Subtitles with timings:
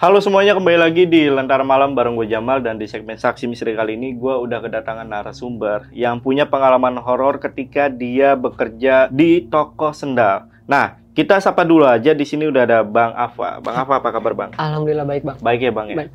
[0.00, 3.76] Halo semuanya, kembali lagi di Lentera Malam bareng gue Jamal dan di segmen Saksi Misteri
[3.76, 9.92] kali ini gue udah kedatangan narasumber yang punya pengalaman horor ketika dia bekerja di toko
[9.92, 10.48] sendal.
[10.64, 13.60] Nah, kita sapa dulu aja di sini udah ada Bang Afa.
[13.60, 14.50] Bang Afa apa kabar Bang?
[14.56, 15.36] Alhamdulillah baik bang.
[15.36, 15.96] Baik ya Bang ya.
[16.00, 16.10] Baik.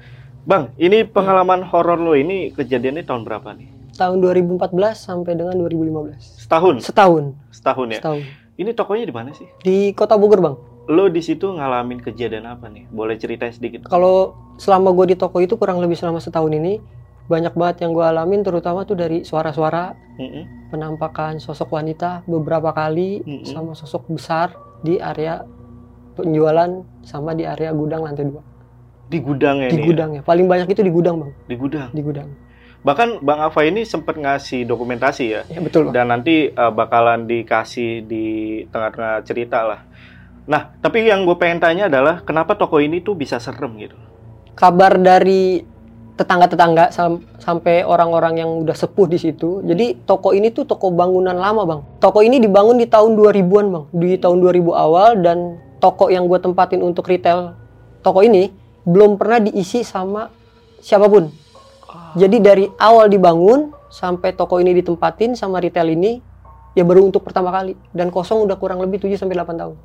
[0.50, 3.70] Bang, ini pengalaman horor lo ini kejadiannya tahun berapa nih?
[4.02, 4.66] Tahun 2014
[4.98, 6.42] sampai dengan 2015.
[6.42, 6.82] Setahun?
[6.82, 7.38] Setahun.
[7.54, 8.02] Setahun ya.
[8.02, 8.26] Setahun.
[8.58, 9.46] Ini tokonya di mana sih?
[9.62, 10.58] Di Kota Bogor bang.
[10.86, 12.86] Lo di situ ngalamin kejadian apa nih?
[12.94, 13.90] Boleh ceritain sedikit?
[13.90, 16.78] Kalau selama gue di toko itu kurang lebih selama setahun ini
[17.26, 20.70] banyak banget yang gue alamin terutama tuh dari suara-suara Mm-mm.
[20.70, 23.50] penampakan sosok wanita beberapa kali Mm-mm.
[23.50, 24.54] sama sosok besar
[24.86, 25.42] di area
[26.14, 28.46] penjualan sama di area gudang lantai dua
[29.10, 29.90] Di gudangnya di nih.
[29.90, 30.22] ya?
[30.22, 31.90] paling banyak itu di gudang bang Di gudang.
[31.92, 32.30] di gudang
[32.86, 35.42] Bahkan Bang Afa ini sempat ngasih dokumentasi ya.
[35.50, 38.26] ya betul bang Dan nanti uh, bakalan dikasih di
[38.70, 39.82] tengah-tengah cerita lah.
[40.46, 43.98] Nah, tapi yang gue pengen tanya adalah kenapa toko ini tuh bisa serem gitu?
[44.56, 45.62] kabar dari
[46.16, 49.60] tetangga-tetangga sam- sampai orang-orang yang udah sepuh di situ.
[49.68, 51.82] Jadi toko ini tuh toko bangunan lama, Bang.
[52.00, 53.86] Toko ini dibangun di tahun 2000-an, Bang.
[53.92, 57.60] Di tahun 2000 awal dan toko yang gue tempatin untuk retail
[58.00, 58.48] toko ini
[58.88, 60.32] belum pernah diisi sama
[60.80, 61.28] siapa pun.
[62.16, 66.24] Jadi dari awal dibangun sampai toko ini ditempatin sama retail ini
[66.80, 69.76] ya baru untuk pertama kali dan kosong udah kurang lebih 7 sampai 8 tahun.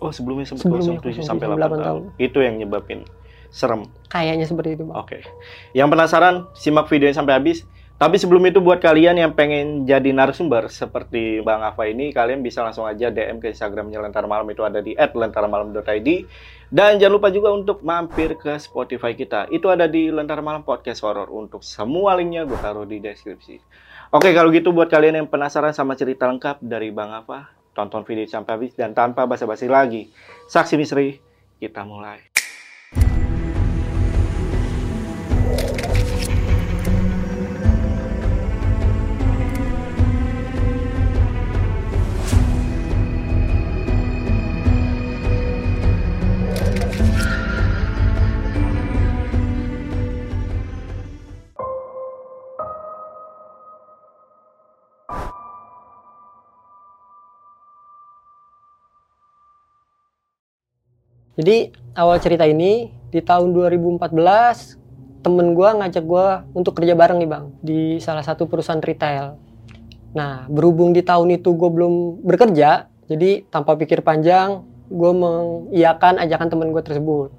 [0.00, 1.84] Oh, sebelumnya sempat Sebelumnya kosong 7 kosong sampai 8 tujuh sampai tahun.
[1.84, 2.02] tahun.
[2.16, 3.00] Itu yang nyebabin
[3.52, 3.82] serem.
[4.08, 4.84] Kayaknya seperti itu.
[4.90, 5.22] Oke.
[5.76, 7.68] Yang penasaran, simak videonya sampai habis.
[8.00, 12.64] Tapi sebelum itu buat kalian yang pengen jadi narasumber seperti Bang Afa ini, kalian bisa
[12.64, 16.08] langsung aja DM ke Instagramnya Lentera Malam itu ada di @lentaramalam.id.
[16.72, 19.52] Dan jangan lupa juga untuk mampir ke Spotify kita.
[19.52, 21.28] Itu ada di Lentera Malam Podcast Horror.
[21.28, 23.60] Untuk semua linknya gue taruh di deskripsi.
[24.16, 28.26] Oke, kalau gitu buat kalian yang penasaran sama cerita lengkap dari Bang Afa, tonton video
[28.26, 30.10] sampai habis dan tanpa basa-basi lagi.
[30.46, 31.18] Saksi misteri,
[31.58, 32.29] kita mulai.
[61.40, 67.30] Jadi awal cerita ini di tahun 2014 temen gua ngajak gua untuk kerja bareng nih
[67.32, 69.40] bang di salah satu perusahaan retail.
[70.12, 76.48] Nah berhubung di tahun itu gue belum bekerja, jadi tanpa pikir panjang gue mengiyakan ajakan
[76.52, 77.32] temen gue tersebut.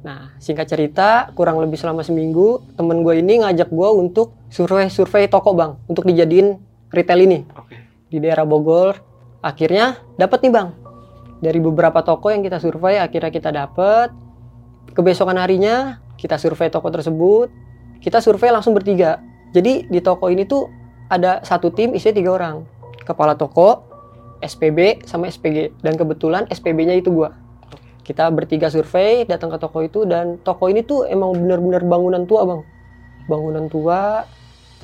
[0.00, 5.52] Nah singkat cerita kurang lebih selama seminggu temen gue ini ngajak gue untuk survei-survei toko
[5.52, 6.56] bang untuk dijadiin
[6.88, 7.76] retail ini Oke.
[8.08, 9.04] di daerah Bogor.
[9.44, 10.83] Akhirnya dapat nih bang
[11.44, 14.08] dari beberapa toko yang kita survei akhirnya kita dapat.
[14.96, 17.52] Kebesokan harinya kita survei toko tersebut.
[18.00, 19.20] Kita survei langsung bertiga.
[19.52, 20.72] Jadi di toko ini tuh
[21.12, 22.64] ada satu tim isinya tiga orang.
[23.04, 23.84] Kepala toko,
[24.40, 27.36] SPB sama SPG dan kebetulan SPB-nya itu gua.
[28.04, 32.48] Kita bertiga survei datang ke toko itu dan toko ini tuh emang bener-bener bangunan tua
[32.48, 32.60] bang.
[33.28, 34.24] Bangunan tua.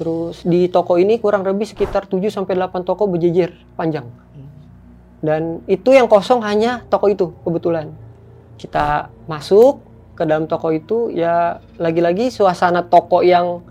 [0.01, 4.09] Terus di toko ini kurang lebih sekitar 7 sampai 8 toko berjejer panjang.
[5.21, 7.93] Dan itu yang kosong hanya toko itu kebetulan.
[8.57, 9.85] Kita masuk
[10.17, 13.65] ke dalam toko itu ya lagi-lagi suasana toko yang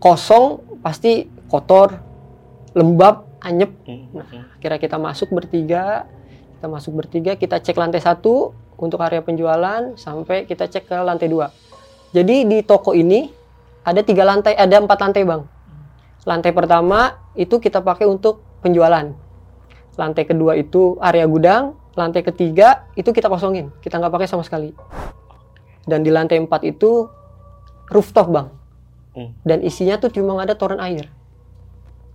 [0.00, 1.96] kosong pasti kotor,
[2.76, 3.72] lembab, anyep.
[3.88, 4.12] Hmm.
[4.60, 6.04] Akhirnya kita masuk bertiga,
[6.56, 11.28] kita masuk bertiga, kita cek lantai satu untuk area penjualan sampai kita cek ke lantai
[11.32, 11.48] dua.
[12.12, 13.28] Jadi di toko ini
[13.84, 15.42] ada tiga lantai, ada empat lantai bang.
[16.24, 19.23] Lantai pertama itu kita pakai untuk penjualan.
[19.94, 21.78] Lantai kedua itu area gudang.
[21.94, 24.74] Lantai ketiga itu kita kosongin, kita nggak pakai sama sekali.
[25.86, 27.06] Dan di lantai empat itu
[27.86, 28.48] rooftop bang.
[29.14, 29.30] Hmm.
[29.46, 31.06] Dan isinya tuh cuma ada toren air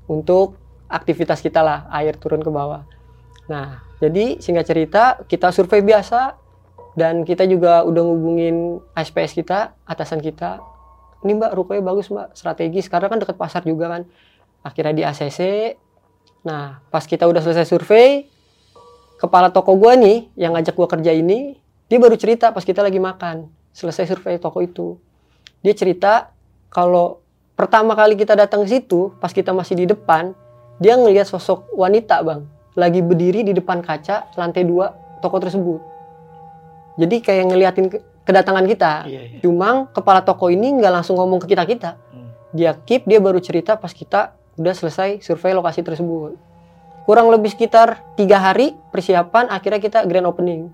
[0.09, 0.59] untuk
[0.91, 2.84] aktivitas kita lah, air turun ke bawah.
[3.47, 6.35] Nah, jadi singkat cerita kita survei biasa
[6.97, 10.59] dan kita juga udah ngubungin SPS kita, atasan kita.
[11.23, 14.02] Ini mbak, rupanya bagus mbak, strategis karena kan deket pasar juga kan.
[14.66, 15.40] Akhirnya di ACC.
[16.40, 18.32] Nah, pas kita udah selesai survei,
[19.20, 21.59] kepala toko gua nih yang ngajak gua kerja ini,
[21.91, 24.96] dia baru cerita pas kita lagi makan, selesai survei toko itu.
[25.59, 26.32] Dia cerita
[26.72, 27.20] kalau
[27.59, 30.32] pertama kali kita datang ke situ, pas kita masih di depan,
[30.80, 32.47] dia ngelihat sosok wanita bang,
[32.80, 35.84] lagi berdiri di depan kaca lantai dua toko tersebut.
[36.96, 39.03] Jadi kayak ngeliatin ke- kedatangan kita.
[39.08, 39.40] Iya, iya.
[39.44, 41.91] Cuma kepala toko ini nggak langsung ngomong ke kita kita.
[42.16, 42.32] Hmm.
[42.56, 46.35] Dia keep, dia baru cerita pas kita udah selesai survei lokasi tersebut.
[47.08, 50.70] Kurang lebih sekitar tiga hari persiapan, akhirnya kita grand opening.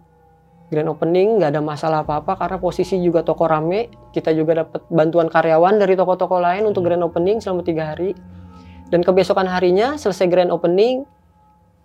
[0.66, 3.88] grand opening nggak ada masalah apa-apa karena posisi juga toko rame.
[4.10, 8.18] Kita juga dapat bantuan karyawan dari toko-toko lain untuk grand opening selama tiga hari.
[8.90, 11.06] Dan kebesokan harinya selesai grand opening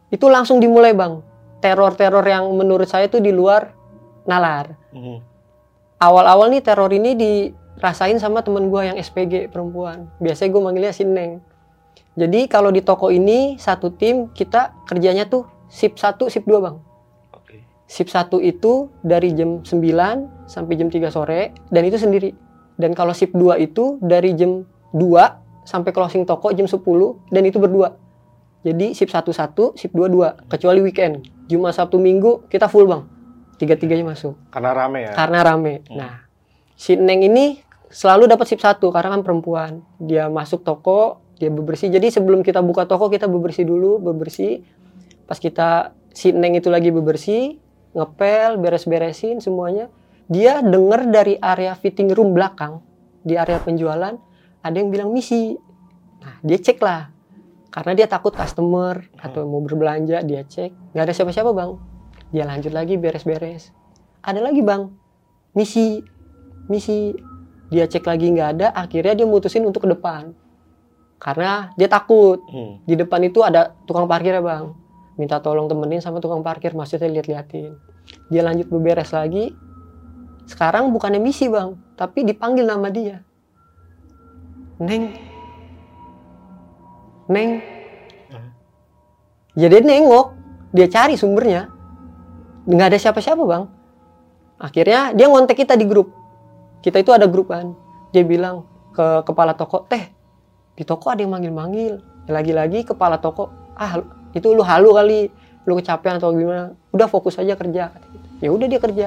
[0.08, 1.20] itu langsung dimulai bang.
[1.60, 3.76] Teror-teror yang menurut saya itu di luar
[4.24, 4.72] nalar.
[4.90, 5.20] Hmm.
[6.00, 10.08] awal-awal nih teror ini dirasain sama temen gue yang SPG perempuan.
[10.16, 11.44] Biasanya gue manggilnya si Neng
[12.18, 16.76] jadi kalau di toko ini satu tim kita kerjanya tuh shift 1 shift 2 bang
[17.34, 17.62] Oke.
[17.86, 19.70] Shift 1 itu dari jam 9
[20.50, 22.34] sampai jam 3 sore dan itu sendiri.
[22.74, 24.62] Dan kalau shift 2 itu dari jam
[24.94, 26.82] 2 sampai closing toko jam 10
[27.30, 27.94] dan itu berdua.
[28.60, 31.24] Jadi shift 1 1, shift 2 2 kecuali weekend.
[31.46, 33.08] Jumat Sabtu Minggu kita full, Bang.
[33.56, 35.12] Tiga-tiganya masuk Karena rame ya.
[35.12, 35.74] karena rame.
[35.84, 35.96] Hmm.
[36.00, 36.14] Nah,
[36.74, 37.60] si Neng ini
[37.92, 39.72] selalu dapat shift 1 karena kan perempuan.
[40.00, 41.88] Dia masuk toko, dia bebersih.
[41.88, 44.60] Jadi sebelum kita buka toko kita bebersih dulu, bebersih.
[45.24, 47.56] Pas kita si Neng itu lagi bebersih,
[47.96, 49.88] ngepel, beres-beresin semuanya.
[50.28, 52.84] Dia dengar dari area fitting room belakang
[53.24, 54.14] di area penjualan
[54.60, 55.56] ada yang bilang misi.
[56.20, 57.08] Nah, dia cek lah.
[57.72, 60.92] Karena dia takut customer atau mau berbelanja, dia cek.
[60.92, 61.80] Nggak ada siapa-siapa, Bang.
[62.34, 63.72] Dia lanjut lagi beres-beres.
[64.20, 64.92] Ada lagi, Bang.
[65.56, 66.04] Misi.
[66.68, 67.14] Misi.
[67.70, 70.34] Dia cek lagi nggak ada, akhirnya dia mutusin untuk ke depan.
[71.20, 72.40] Karena dia takut.
[72.48, 72.80] Hmm.
[72.88, 74.72] di depan itu ada tukang parkir ya bang.
[75.20, 77.76] Minta tolong temenin sama tukang parkir maksudnya lihat-liatin
[78.30, 79.54] dia lanjut beberes lagi.
[80.46, 83.22] Sekarang bukannya misi bang tapi dipanggil nama dia.
[84.80, 85.14] Neng.
[87.30, 87.50] Neng.
[89.54, 90.26] Jadi dia nengok.
[90.70, 91.66] Dia cari sumbernya.
[92.66, 93.64] Nggak ada siapa-siapa bang.
[94.62, 96.14] Akhirnya dia ngontek kita di grup.
[96.80, 97.74] Kita itu ada grup kan.
[98.14, 100.10] Dia bilang ke kepala toko teh
[100.80, 102.00] di toko ada yang manggil-manggil.
[102.24, 104.00] Lagi-lagi kepala toko ah
[104.32, 105.28] itu lu halu kali
[105.68, 106.72] lu kecapean atau gimana?
[106.96, 108.26] Udah fokus aja kerja gitu.
[108.40, 109.06] ya udah dia kerja.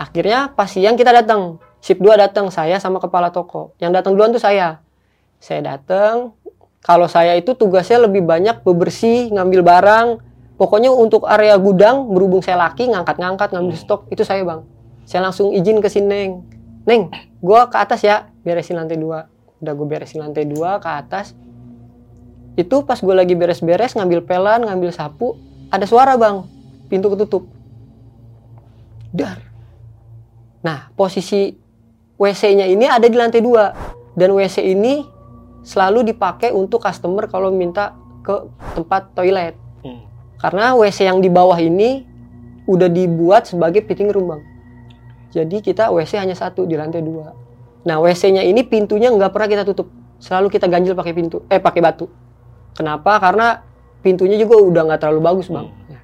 [0.00, 3.76] Akhirnya pas siang kita datang shift 2 datang saya sama kepala toko.
[3.76, 4.80] Yang datang duluan tuh saya.
[5.36, 6.32] Saya datang
[6.80, 10.08] kalau saya itu tugasnya lebih banyak bebersih ngambil barang.
[10.56, 13.84] Pokoknya untuk area gudang berhubung saya laki ngangkat-ngangkat ngambil Hmm.
[13.84, 14.64] stok itu saya bang.
[15.04, 16.48] Saya langsung izin ke si Neng.
[16.88, 17.12] Neng
[17.44, 21.34] gua ke atas ya beresin lantai dua udah gue beresin lantai dua ke atas.
[22.58, 25.38] Itu pas gue lagi beres-beres ngambil pelan ngambil sapu
[25.70, 26.46] ada suara bang.
[26.86, 27.46] Pintu ketutup.
[29.10, 29.42] Dar.
[30.62, 31.54] Nah posisi
[32.18, 33.74] WC-nya ini ada di lantai dua.
[34.18, 35.06] Dan WC ini
[35.62, 37.94] selalu dipakai untuk customer kalau minta
[38.26, 38.34] ke
[38.74, 39.54] tempat toilet.
[39.78, 40.02] Hmm.
[40.42, 42.02] karena WC yang di bawah ini
[42.66, 44.42] udah dibuat sebagai fitting room bang.
[45.30, 47.47] Jadi kita WC hanya satu di lantai dua
[47.86, 49.90] nah WC-nya ini pintunya nggak pernah kita tutup.
[50.18, 52.10] Selalu kita ganjil pakai pintu eh pakai batu.
[52.74, 53.18] Kenapa?
[53.22, 53.62] Karena
[54.02, 55.66] pintunya juga udah nggak terlalu bagus bang.
[55.66, 55.90] Hmm.
[55.94, 56.02] Nah,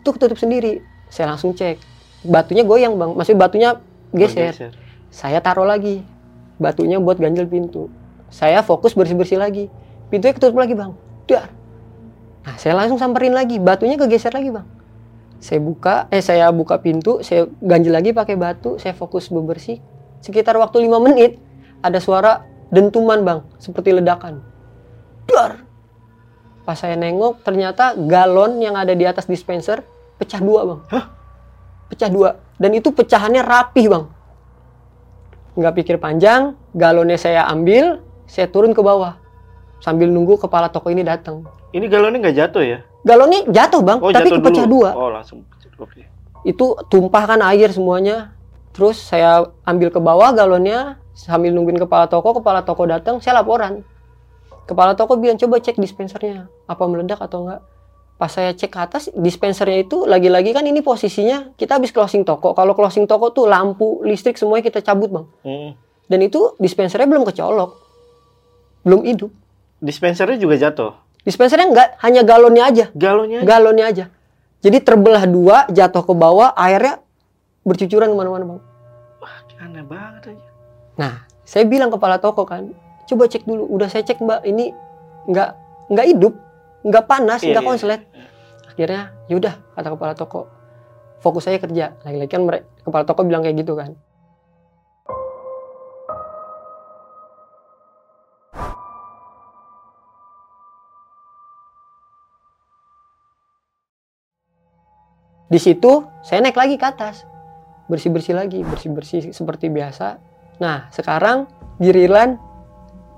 [0.00, 0.84] itu ketutup sendiri.
[1.12, 1.80] Saya langsung cek.
[2.24, 3.10] Batunya goyang bang.
[3.16, 3.70] Maksudnya batunya
[4.12, 4.52] geser.
[4.52, 4.72] Bergeser.
[5.10, 6.06] saya taruh lagi
[6.62, 7.90] batunya buat ganjel pintu.
[8.30, 9.66] Saya fokus bersih bersih lagi.
[10.12, 10.92] Pintunya ketutup lagi bang.
[11.26, 11.50] Dar.
[12.46, 13.58] Nah saya langsung samperin lagi.
[13.58, 14.66] Batunya kegeser lagi bang.
[15.40, 19.80] Saya buka eh saya buka pintu saya ganjel lagi pakai batu saya fokus bebersih
[20.20, 21.36] sekitar waktu lima menit
[21.80, 24.40] ada suara dentuman bang seperti ledakan.
[25.26, 25.64] Dar
[26.64, 29.82] pas saya nengok ternyata galon yang ada di atas dispenser
[30.20, 30.80] pecah dua bang.
[31.90, 32.38] Pecah dua.
[32.60, 34.04] Dan itu pecahannya rapih bang.
[35.58, 37.98] Nggak pikir panjang galonnya saya ambil
[38.30, 39.18] saya turun ke bawah.
[39.80, 41.42] Sambil nunggu kepala toko ini datang.
[41.72, 42.78] Ini galonnya nggak jatuh ya?
[43.00, 44.74] galonnya jatuh bang Oh, tapi jatuh kepecah dulu.
[44.84, 44.90] dua.
[44.92, 46.06] Oh, langsung pecah.
[46.44, 48.36] Itu tumpahkan air semuanya
[48.70, 53.84] terus saya ambil ke bawah galonnya sambil nungguin kepala toko kepala toko datang saya laporan.
[54.64, 57.60] Kepala toko bilang coba cek dispensernya apa meledak atau enggak.
[58.20, 62.54] Pas saya cek ke atas dispensernya itu lagi-lagi kan ini posisinya kita habis closing toko.
[62.54, 65.26] Kalau closing toko tuh lampu listrik semuanya kita cabut bang.
[65.42, 65.72] Hmm.
[66.10, 67.70] dan itu dispensernya belum kecolok.
[68.82, 69.30] Belum hidup.
[69.78, 70.92] Dispensernya juga jatuh.
[71.20, 72.84] dispensernya enggak hanya galonnya aja.
[72.96, 73.46] Galonnya aja.
[73.46, 74.04] galonnya aja.
[74.60, 77.00] Jadi terbelah dua jatuh ke bawah airnya
[77.62, 78.60] bercucuran ke mana-mana bang
[79.20, 80.48] Wah, aneh banget aja.
[80.96, 81.12] Nah,
[81.44, 82.72] saya bilang kepala toko kan,
[83.04, 83.68] coba cek dulu.
[83.68, 84.72] Udah saya cek mbak, ini
[85.28, 85.50] nggak
[85.92, 86.34] nggak hidup,
[86.88, 87.68] nggak panas, Iya, nggak iya.
[87.68, 88.00] konslet.
[88.64, 90.48] Akhirnya, yaudah kata kepala toko,
[91.20, 92.00] fokus saya kerja.
[92.00, 93.92] Lagi-lagi kan mereka, kepala toko bilang kayak gitu kan.
[105.50, 107.26] Di situ saya naik lagi ke atas,
[107.90, 110.22] bersih-bersih lagi, bersih-bersih seperti biasa.
[110.62, 111.50] Nah, sekarang
[111.82, 112.38] giliran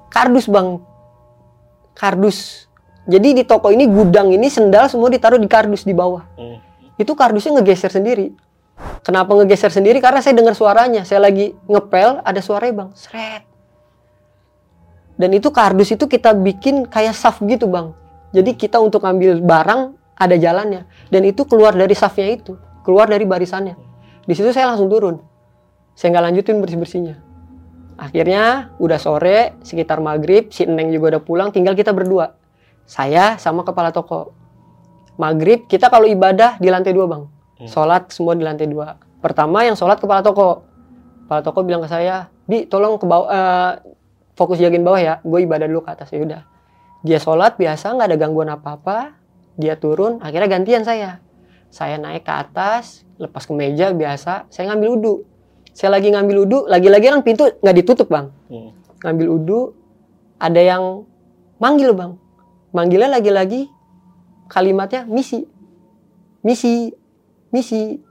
[0.08, 0.80] kardus bang,
[1.92, 2.64] kardus.
[3.04, 6.24] Jadi di toko ini gudang ini sendal semua ditaruh di kardus di bawah.
[6.40, 6.56] Hmm.
[6.96, 8.32] Itu kardusnya ngegeser sendiri.
[9.02, 9.98] Kenapa ngegeser sendiri?
[10.00, 11.02] Karena saya dengar suaranya.
[11.02, 13.42] Saya lagi ngepel, ada suaranya bang, seret.
[15.18, 17.92] Dan itu kardus itu kita bikin kayak saf gitu bang.
[18.32, 19.80] Jadi kita untuk ngambil barang
[20.16, 20.88] ada jalannya.
[21.12, 23.91] Dan itu keluar dari safnya itu, keluar dari barisannya.
[24.26, 25.18] Di situ saya langsung turun.
[25.98, 27.16] Saya nggak lanjutin bersih bersihnya.
[27.98, 32.34] Akhirnya udah sore, sekitar maghrib, si Neng juga udah pulang, tinggal kita berdua.
[32.88, 34.34] Saya sama kepala toko.
[35.20, 37.22] Maghrib kita kalau ibadah di lantai dua bang.
[37.62, 37.68] Hmm.
[37.68, 38.96] Sholat semua di lantai dua.
[39.22, 40.66] Pertama yang sholat kepala toko.
[41.26, 43.72] Kepala toko bilang ke saya, Bi tolong ke bawah, eh,
[44.34, 45.14] fokus jagain bawah ya.
[45.22, 46.42] Gue ibadah dulu ke atas ya udah.
[47.06, 49.14] Dia sholat biasa nggak ada gangguan apa-apa.
[49.60, 51.20] Dia turun, akhirnya gantian saya.
[51.72, 54.44] Saya naik ke atas, lepas ke meja biasa.
[54.52, 55.14] Saya ngambil wudhu.
[55.72, 58.28] Saya lagi ngambil wudhu, lagi-lagi kan pintu nggak ditutup bang.
[58.52, 58.76] Hmm.
[59.00, 59.60] Ngambil wudhu,
[60.36, 61.08] ada yang
[61.56, 62.12] manggil bang.
[62.76, 63.72] Manggilnya lagi-lagi
[64.52, 65.48] kalimatnya misi,
[66.44, 66.92] misi,
[67.48, 68.04] misi.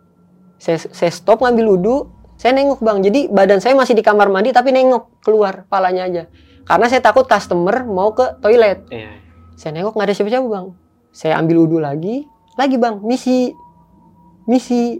[0.57, 2.09] Saya, saya stop ngambil wudhu,
[2.41, 2.97] saya nengok bang.
[3.05, 6.23] Jadi badan saya masih di kamar mandi tapi nengok keluar palanya aja.
[6.65, 8.89] Karena saya takut customer mau ke toilet.
[8.89, 9.21] Iya.
[9.53, 10.67] Saya nengok nggak ada siapa-siapa bang.
[11.13, 12.25] Saya ambil wudhu lagi,
[12.57, 13.53] lagi bang, misi,
[14.47, 14.99] misi.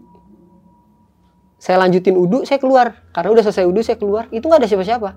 [1.61, 3.05] Saya lanjutin wudhu, saya keluar.
[3.13, 4.25] Karena udah selesai wudhu, saya keluar.
[4.33, 5.09] Itu nggak ada siapa-siapa.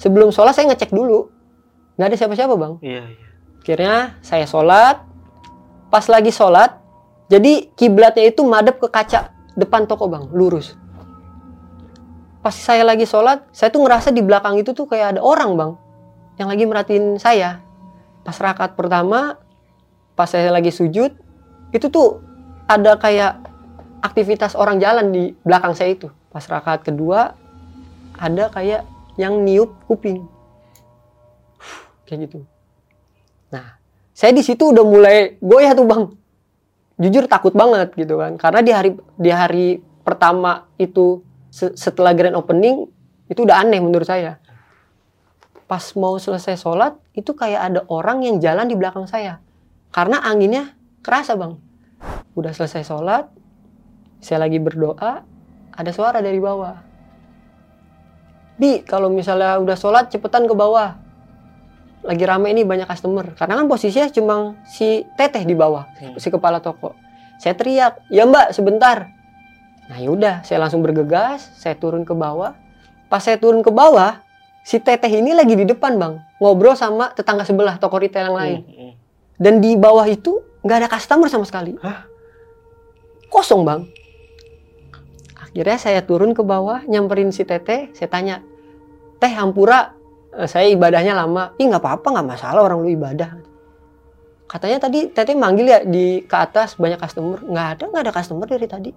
[0.00, 1.28] Sebelum sholat saya ngecek dulu,
[2.00, 2.72] nggak ada siapa-siapa bang.
[2.80, 3.26] Iya, iya.
[3.60, 5.04] Akhirnya saya sholat.
[5.92, 6.80] Pas lagi sholat,
[7.28, 10.72] jadi kiblatnya itu madep ke kaca depan toko bang, lurus.
[12.40, 15.72] Pas saya lagi sholat, saya tuh ngerasa di belakang itu tuh kayak ada orang bang,
[16.40, 17.60] yang lagi merhatiin saya.
[18.24, 19.36] Pas rakaat pertama,
[20.16, 21.12] pas saya lagi sujud,
[21.72, 22.20] itu tuh
[22.68, 23.42] ada kayak
[24.04, 26.12] aktivitas orang jalan di belakang saya itu.
[26.28, 27.36] Pas rakaat kedua,
[28.16, 28.84] ada kayak
[29.16, 30.24] yang niup kuping.
[32.08, 32.38] Kayak gitu.
[33.52, 33.76] Nah,
[34.12, 36.04] saya di situ udah mulai goyah tuh bang.
[37.00, 39.66] Jujur takut banget gitu kan, karena di hari di hari
[40.04, 42.86] pertama itu se- setelah grand opening
[43.26, 44.38] itu udah aneh menurut saya.
[45.66, 49.40] Pas mau selesai sholat itu kayak ada orang yang jalan di belakang saya,
[49.88, 51.58] karena anginnya kerasa bang.
[52.32, 53.28] Udah selesai sholat,
[54.18, 55.22] saya lagi berdoa,
[55.74, 56.78] ada suara dari bawah.
[58.56, 61.02] Bi, kalau misalnya udah sholat cepetan ke bawah
[62.02, 66.18] lagi rame ini banyak customer karena kan posisinya cuma si teteh di bawah Hmm.
[66.18, 66.98] si kepala toko
[67.38, 69.06] saya teriak ya mbak sebentar
[69.86, 72.58] nah yaudah saya langsung bergegas saya turun ke bawah
[73.06, 74.18] pas saya turun ke bawah
[74.66, 78.58] si teteh ini lagi di depan bang ngobrol sama tetangga sebelah toko retail yang lain
[78.66, 78.92] Hmm, hmm.
[79.38, 81.74] dan di bawah itu nggak ada customer sama sekali.
[81.82, 82.12] Hah?
[83.32, 83.88] kosong bang.
[85.40, 88.44] Akhirnya saya turun ke bawah nyamperin si teteh saya tanya
[89.16, 89.96] teh hampura
[90.36, 91.56] eh, saya ibadahnya lama.
[91.56, 93.40] Ih nggak apa-apa nggak masalah orang lu ibadah.
[94.44, 97.40] Katanya tadi teteh manggil ya di ke atas banyak customer.
[97.40, 98.92] Nggak ada nggak ada customer dari tadi.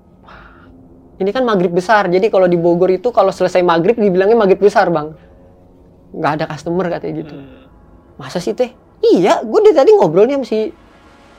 [1.15, 4.91] Ini kan maghrib besar jadi kalau di Bogor itu kalau selesai maghrib dibilangnya maghrib besar
[4.91, 5.15] bang.
[6.12, 7.36] Nggak ada customer katanya gitu.
[7.39, 7.63] Hmm.
[8.15, 8.72] masa sih teh?
[9.03, 10.72] Iya gue dari tadi ngobrol nih sama si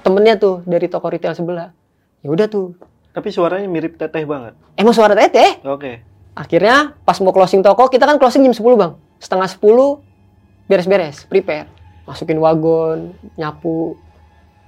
[0.07, 1.75] temennya tuh dari toko retail sebelah.
[2.23, 2.79] Ya udah tuh.
[3.11, 4.55] Tapi suaranya mirip teteh banget.
[4.79, 5.59] emang suara teteh?
[5.67, 6.07] Oke.
[6.37, 8.93] akhirnya pas mau closing toko kita kan closing jam 10 bang.
[9.19, 11.67] Setengah 10 beres-beres prepare.
[12.07, 13.99] Masukin wagon nyapu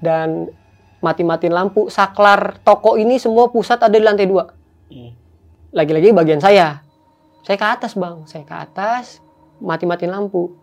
[0.03, 0.51] dan
[0.99, 1.87] mati-matiin lampu.
[1.87, 4.51] Saklar toko ini semua pusat ada di lantai dua.
[4.89, 5.13] Hmm.
[5.69, 6.81] lagi-lagi bagian saya.
[7.45, 8.25] Saya ke atas bang.
[8.25, 9.21] Saya ke atas
[9.61, 10.57] mati-matiin lampu.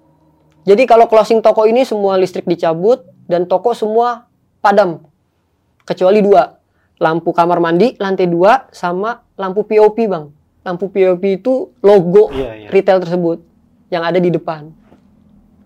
[0.65, 4.25] Jadi kalau closing toko ini semua listrik dicabut dan toko semua
[4.65, 5.05] padam.
[5.85, 6.57] Kecuali dua.
[6.97, 10.33] Lampu kamar mandi lantai dua sama lampu POP bang.
[10.65, 12.67] Lampu POP itu logo Iya, iya.
[12.73, 13.45] retail tersebut
[13.93, 14.73] yang ada di depan.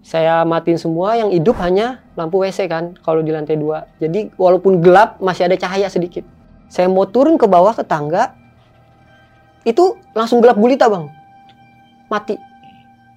[0.03, 3.87] Saya matiin semua yang hidup hanya lampu WC kan kalau di lantai dua.
[4.01, 6.25] Jadi walaupun gelap masih ada cahaya sedikit.
[6.67, 8.35] Saya mau turun ke bawah ke tangga
[9.63, 11.07] itu langsung gelap gulita bang.
[12.09, 12.35] Mati.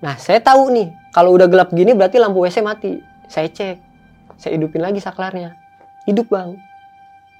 [0.04, 3.00] Nah saya tahu nih kalau udah gelap gini berarti lampu WC mati.
[3.26, 3.80] Saya cek.
[4.36, 5.61] Saya hidupin lagi saklarnya
[6.06, 6.58] hidup bang.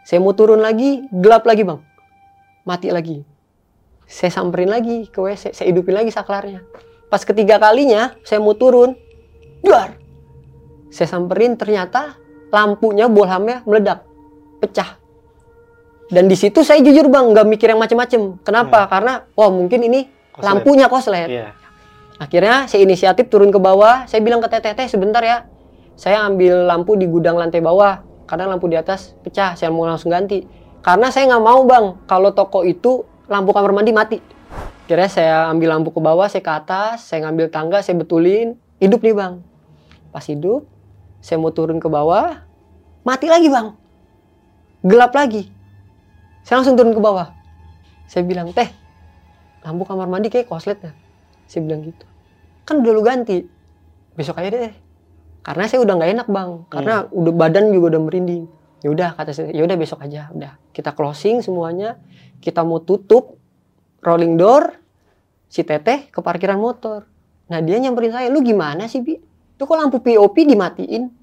[0.02, 1.78] Saya mau turun lagi gelap lagi bang.
[2.66, 3.23] Mati lagi.
[4.07, 6.62] Saya samperin lagi ke WC saya hidupin lagi saklarnya.
[7.09, 8.95] Pas ketiga kalinya saya mau turun.
[9.62, 9.95] Duar!
[10.90, 12.19] Saya samperin ternyata
[12.50, 14.04] lampunya bolhamnya meledak.
[14.59, 14.99] Pecah.
[16.12, 18.42] Dan di situ saya jujur bang nggak mikir yang macem-macem.
[18.45, 18.85] Kenapa?
[18.85, 18.90] Hmm.
[18.90, 20.00] karena wah mungkin ini
[20.35, 20.45] Koslet.
[20.45, 21.28] lampunya koslet.
[21.31, 21.49] Iya.
[22.21, 24.07] akhirnya saya inisiatif turun ke bawah.
[24.07, 25.49] Saya bilang ke teteh "Teh, sebentar ya.
[25.99, 30.09] Saya ambil lampu di gudang lantai bawah karena lampu di atas pecah saya mau langsung
[30.09, 30.49] ganti
[30.81, 34.19] karena saya nggak mau bang kalau toko itu lampu kamar mandi mati
[34.89, 39.05] akhirnya saya ambil lampu ke bawah saya ke atas saya ngambil tangga saya betulin hidup
[39.05, 39.45] nih bang
[40.09, 40.65] pas hidup
[41.21, 42.41] saya mau turun ke bawah
[43.05, 43.77] mati lagi bang
[44.81, 45.53] gelap lagi
[46.43, 47.31] saya langsung turun ke bawah
[48.11, 48.69] Saya bilang, teh,
[49.65, 50.93] lampu kamar mandi kayak koslet ya.
[51.49, 52.05] Saya bilang gitu.
[52.69, 53.49] Kan udah lu ganti.
[54.12, 54.75] Besok aja deh.
[55.43, 56.51] Karena saya udah nggak enak bang.
[56.71, 58.45] Karena udah badan juga udah merinding.
[58.83, 60.31] Ya udah kata saya, ya udah besok aja.
[60.35, 61.99] Udah kita closing semuanya.
[62.43, 63.39] Kita mau tutup
[64.03, 64.79] rolling door.
[65.53, 67.05] Si teteh ke parkiran motor.
[67.53, 69.21] Nah dia nyamperin saya, lu gimana sih bi?
[69.21, 71.23] Itu kok lampu POP dimatiin?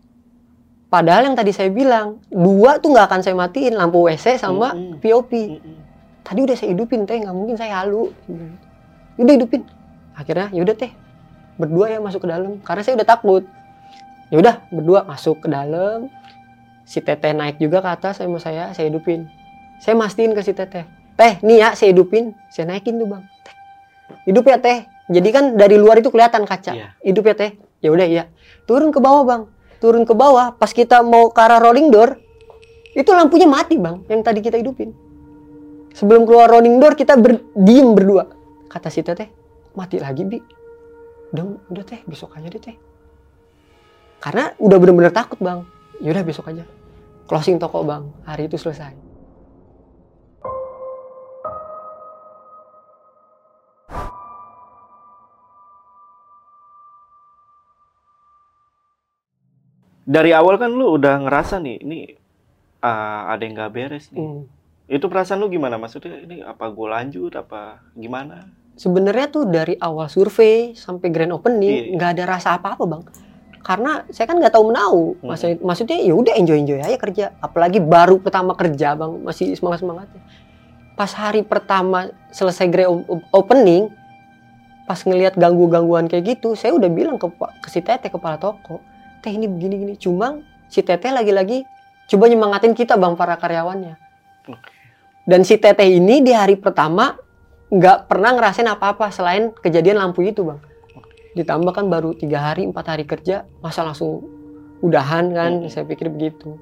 [0.90, 4.98] Padahal yang tadi saya bilang dua tuh nggak akan saya matiin lampu WC sama Mm-mm.
[4.98, 5.78] POP Mm-mm.
[6.26, 8.10] tadi udah saya hidupin teh nggak mungkin saya halu
[9.22, 9.62] udah hidupin
[10.18, 10.90] akhirnya yaudah teh
[11.62, 13.46] berdua ya masuk ke dalam karena saya udah takut
[14.30, 16.10] yaudah berdua masuk ke dalam.
[16.90, 19.30] Si teteh naik juga ke atas sama saya saya hidupin.
[19.78, 20.86] Saya mastiin ke si teteh
[21.20, 22.32] teh nih ya saya hidupin.
[22.48, 23.24] Saya naikin tuh bang.
[23.44, 23.56] Teh.
[24.32, 24.88] Hidup ya teh.
[25.12, 26.72] Jadi kan dari luar itu kelihatan kaca.
[26.72, 26.90] Iya.
[27.04, 27.52] hidup ya teh.
[27.84, 28.24] Ya udah iya.
[28.64, 29.42] Turun ke bawah bang.
[29.84, 32.16] Turun ke bawah pas kita mau ke arah rolling door
[32.96, 34.96] itu lampunya mati bang yang tadi kita hidupin.
[35.94, 38.32] Sebelum keluar rolling door kita ber, diem berdua.
[38.72, 39.28] Kata si teteh
[39.76, 40.40] mati lagi bi.
[41.36, 42.00] Udah udah teh.
[42.08, 42.88] Besok aja deh teh
[44.20, 45.64] karena udah bener-bener takut bang
[46.04, 46.68] yaudah besok aja
[47.26, 48.96] closing toko bang hari itu selesai
[60.10, 62.18] Dari awal kan lu udah ngerasa nih, ini
[62.82, 64.18] ah, ada yang nggak beres nih.
[64.18, 64.50] Hmm.
[64.90, 65.78] Itu perasaan lu gimana?
[65.78, 68.50] Maksudnya ini apa gue lanjut apa gimana?
[68.80, 72.00] sebenarnya tuh dari awal survei sampai grand opening Iya.
[72.00, 73.04] nggak ada rasa apa-apa bang
[73.60, 74.96] karena saya kan nggak tahu menau.
[75.20, 75.36] Hmm.
[75.36, 77.25] Maksud- maksudnya ya udah enjoy enjoy aja kerja.
[77.44, 79.12] Apalagi baru pertama kerja bang.
[79.24, 80.22] Masih semangat semangatnya
[81.00, 83.88] pas hari pertama selesai grand o- opening
[84.84, 87.24] pas ngelihat ganggu gangguan kayak gitu saya udah bilang ke
[87.63, 88.84] ke si teteh kepala toko
[89.24, 89.94] teh ini begini gini.
[89.96, 91.63] Cuma si teteh lagi-lagi
[92.12, 93.96] coba nyemangatin kita bang para karyawannya.
[95.24, 97.16] Dan si teteh ini di hari pertama
[97.72, 100.60] nggak pernah ngerasain apa-apa selain kejadian lampu itu bang
[101.38, 104.26] ditambah kan baru tiga hari empat hari kerja masa langsung
[104.82, 105.52] udahan kan?
[105.62, 105.72] Mm-mm.
[105.72, 106.58] saya pikir begitu.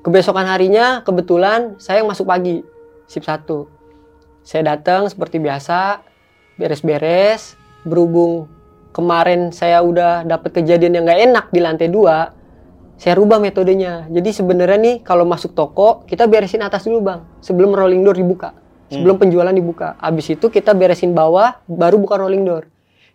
[0.00, 2.64] Kebesokan harinya kebetulan saya yang masuk pagi
[3.04, 3.68] sip satu.
[4.40, 6.00] Saya datang seperti biasa
[6.56, 7.54] beres-beres.
[7.84, 8.48] Berhubung
[8.92, 12.32] kemarin saya udah dapet kejadian yang nggak enak di lantai dua
[13.00, 14.04] saya rubah metodenya.
[14.12, 17.20] Jadi sebenarnya nih kalau masuk toko kita beresin atas dulu bang.
[17.40, 18.52] Sebelum rolling door dibuka.
[18.90, 19.96] Sebelum penjualan dibuka.
[20.02, 22.68] Habis itu kita beresin bawah baru buka rolling door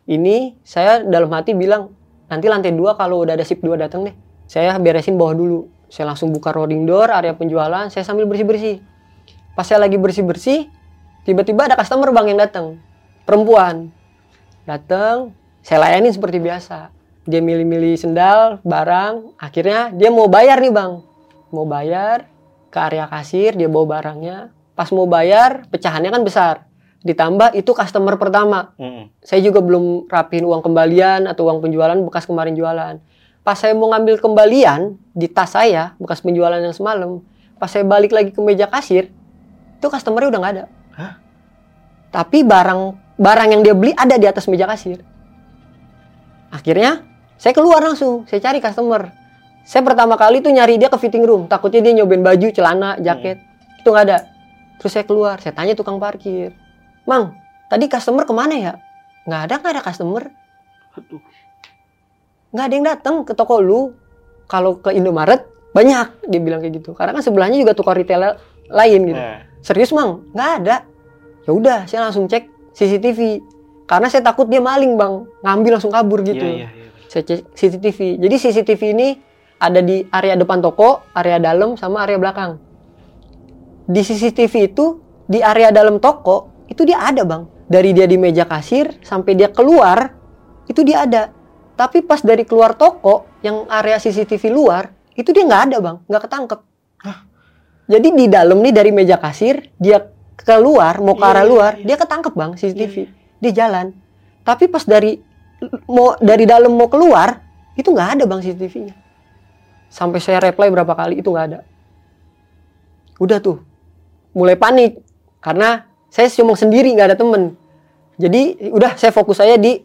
[0.05, 1.89] ini saya dalam hati bilang
[2.29, 4.15] nanti lantai dua kalau udah ada sip dua datang deh.
[4.45, 5.59] Saya beresin bawah dulu.
[5.89, 8.77] Saya langsung buka rolling door area penjualan saya sambil bersih bersih
[9.55, 10.67] pas saya lagi bersih bersih
[11.23, 12.77] tiba-tiba ada customer bang yang datang
[13.25, 13.89] perempuan.
[14.65, 15.33] Datang
[15.65, 16.93] saya layanin seperti biasa.
[17.25, 21.01] Dia milih-milih sendal barang akhirnya dia mau bayar nih bang.
[21.49, 22.29] Mau bayar
[22.69, 24.53] ke area kasir dia bawa barangnya.
[24.77, 26.55] Pas mau bayar pecahannya kan besar
[27.05, 29.13] ditambah itu customer pertama Mm-mm.
[29.21, 32.97] saya juga belum rapiin uang kembalian atau uang penjualan bekas kemarin jualan.
[33.45, 37.21] Pas saya mau ngambil kembalian di tas saya bekas penjualan yang semalam,
[37.61, 39.13] pas saya balik lagi ke meja kasir,
[39.77, 40.65] itu customernya udah nggak ada.
[40.97, 41.13] Hah?
[42.09, 42.81] Tapi barang
[43.21, 45.05] barang yang dia beli ada di atas meja kasir.
[46.49, 47.05] Akhirnya
[47.37, 49.13] saya keluar langsung, saya cari customer.
[49.61, 53.37] Saya pertama kali tuh nyari dia ke fitting room, takutnya dia nyobain baju, celana, jaket,
[53.77, 54.25] itu nggak ada.
[54.81, 56.53] Terus saya keluar, saya tanya tukang parkir,
[57.05, 57.37] Mang,
[57.69, 58.73] tadi customer ke mana ya?
[59.25, 60.23] Nggak ada, nggak ada customer.
[60.97, 61.21] Aduh.
[62.53, 63.93] Nggak ada yang datang ke toko lu.
[64.45, 65.41] Kalau ke Indomaret,
[65.73, 66.29] banyak.
[66.29, 66.93] Dia bilang kayak gitu.
[66.93, 68.37] Karena kan sebelahnya juga toko retail
[68.69, 69.17] lain gitu.
[69.17, 70.29] Nah, Serius, Mang?
[70.33, 70.75] Nggak ada.
[71.45, 73.41] Ya udah, saya langsung cek CCTV.
[73.89, 75.29] Karena saya takut dia maling, Bang.
[75.41, 76.45] Ngambil langsung kabur gitu.
[76.45, 76.89] Iya, iya, iya.
[77.09, 77.99] Saya cek CCTV.
[78.21, 79.07] Jadi CCTV ini
[79.57, 82.61] ada di area depan toko, area dalam, sama area belakang.
[83.85, 87.45] Di CCTV itu, di area dalam toko, itu dia ada bang.
[87.65, 90.13] Dari dia di meja kasir, sampai dia keluar,
[90.69, 91.33] itu dia ada.
[91.75, 96.23] Tapi pas dari keluar toko, yang area CCTV luar, itu dia nggak ada bang, nggak
[96.29, 96.59] ketangkep.
[97.85, 100.01] Jadi di dalam nih dari meja kasir, dia
[100.41, 101.85] keluar, mau ke Iya, arah iya, luar, iya.
[101.85, 102.95] dia ketangkep bang CCTV.
[102.97, 103.09] Iya,
[103.41, 103.87] Dia jalan.
[104.41, 105.21] Tapi pas dari
[105.85, 107.41] mau dari dalam mau keluar
[107.77, 108.95] itu nggak ada bang CCTV-nya.
[109.89, 111.59] Sampai saya reply berapa kali itu nggak ada.
[113.21, 113.61] Udah tuh,
[114.35, 114.99] mulai panik
[115.39, 117.59] karena saya cuma sendiri nggak ada temen.
[118.15, 119.83] Jadi udah saya fokus saya di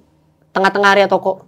[0.54, 1.42] tengah-tengah area toko.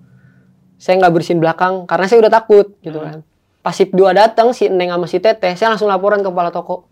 [0.75, 3.07] Saya nggak bersihin belakang karena saya udah takut gitu Hmm.
[3.07, 3.19] kan.
[3.63, 6.91] Pas sip 2 datang si Neng sama si Teteh, saya langsung laporan ke kepala toko.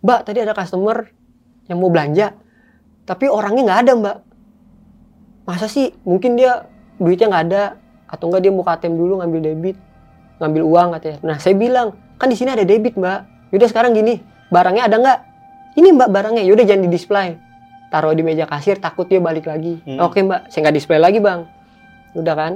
[0.00, 1.12] Mbak, tadi ada customer
[1.68, 2.32] yang mau belanja,
[3.04, 4.16] tapi orangnya nggak ada mbak.
[5.44, 5.92] Masa sih?
[6.08, 6.64] Mungkin dia
[6.96, 7.76] duitnya nggak ada,
[8.08, 9.76] atau enggak dia mau ke ATM dulu ngambil debit,
[10.40, 11.18] ngambil uang katanya.
[11.28, 13.52] Nah saya bilang, kan di sini ada debit mbak.
[13.52, 15.18] Yaudah sekarang gini, barangnya ada nggak?
[15.78, 17.38] Ini mbak barangnya, yaudah jangan di display.
[17.88, 19.80] taruh di meja kasir takut dia balik lagi.
[19.88, 19.96] Hmm.
[20.04, 21.48] oke mbak saya nggak display lagi bang.
[22.12, 22.52] Udah kan?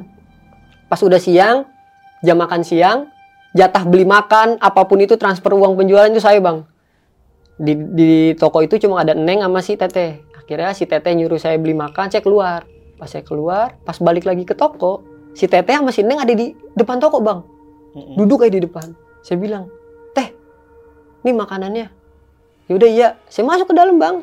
[0.92, 1.64] Pas udah siang
[2.20, 3.08] jam makan siang
[3.56, 6.68] jatah beli makan apa pun itu transfer uang penjualan itu saya bang.
[7.56, 10.20] Di, di toko itu cuma ada neng sama si teteh.
[10.36, 12.68] Akhirnya si teteh nyuruh saya beli makan saya keluar.
[13.00, 15.00] Pas saya keluar pas balik lagi ke toko
[15.32, 17.40] si teteh sama si neng ada di depan toko bang.
[17.92, 18.16] Mm-mm.
[18.20, 18.92] duduk aja di depan.
[19.24, 19.68] Saya bilang
[20.12, 20.28] teh
[21.24, 22.01] ini makanannya
[22.66, 23.08] yaudah iya.
[23.26, 24.22] Saya masuk ke dalam bang.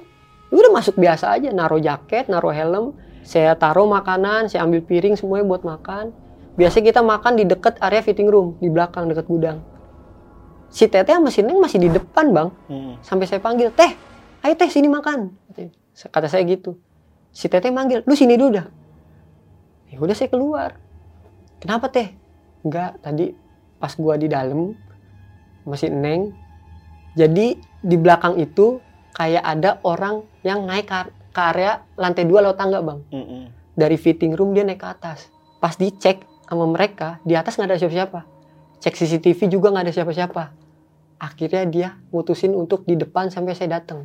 [0.49, 1.49] Ya udah masuk biasa aja.
[1.52, 2.95] Naruh jaket naruh helm.
[3.25, 6.15] Saya taruh makanan saya ambil piring semuanya buat makan.
[6.56, 9.63] Biasanya kita makan di deket area fitting room di belakang deket gudang.
[10.69, 12.49] Si teteh sama si neng masih di depan bang.
[12.69, 13.02] Mm-mm.
[13.02, 13.89] sampai saya panggil teh
[14.45, 15.34] ayo teh sini makan.
[15.93, 16.78] Kata saya gitu.
[17.34, 18.67] Si teteh manggil lu sini dulu dah.
[19.89, 20.78] Ya udah saya keluar.
[21.58, 22.13] Kenapa teh?
[22.62, 23.34] Enggak tadi
[23.80, 24.75] pas gua di dalam
[25.63, 26.34] masih neng
[27.17, 28.84] jadi di belakang itu
[29.15, 33.00] kayak ada orang yang naik ke ke area lantai dua lewat tangga bang.
[33.13, 33.43] Mm-mm.
[33.80, 35.32] dari fitting room dia naik ke atas.
[35.63, 38.19] Pas dicek sama mereka di atas nggak ada siapa-siapa.
[38.84, 40.43] Cek CCTV juga nggak ada siapa-siapa.
[41.19, 44.04] Akhirnya dia mutusin untuk di depan sampai saya datang.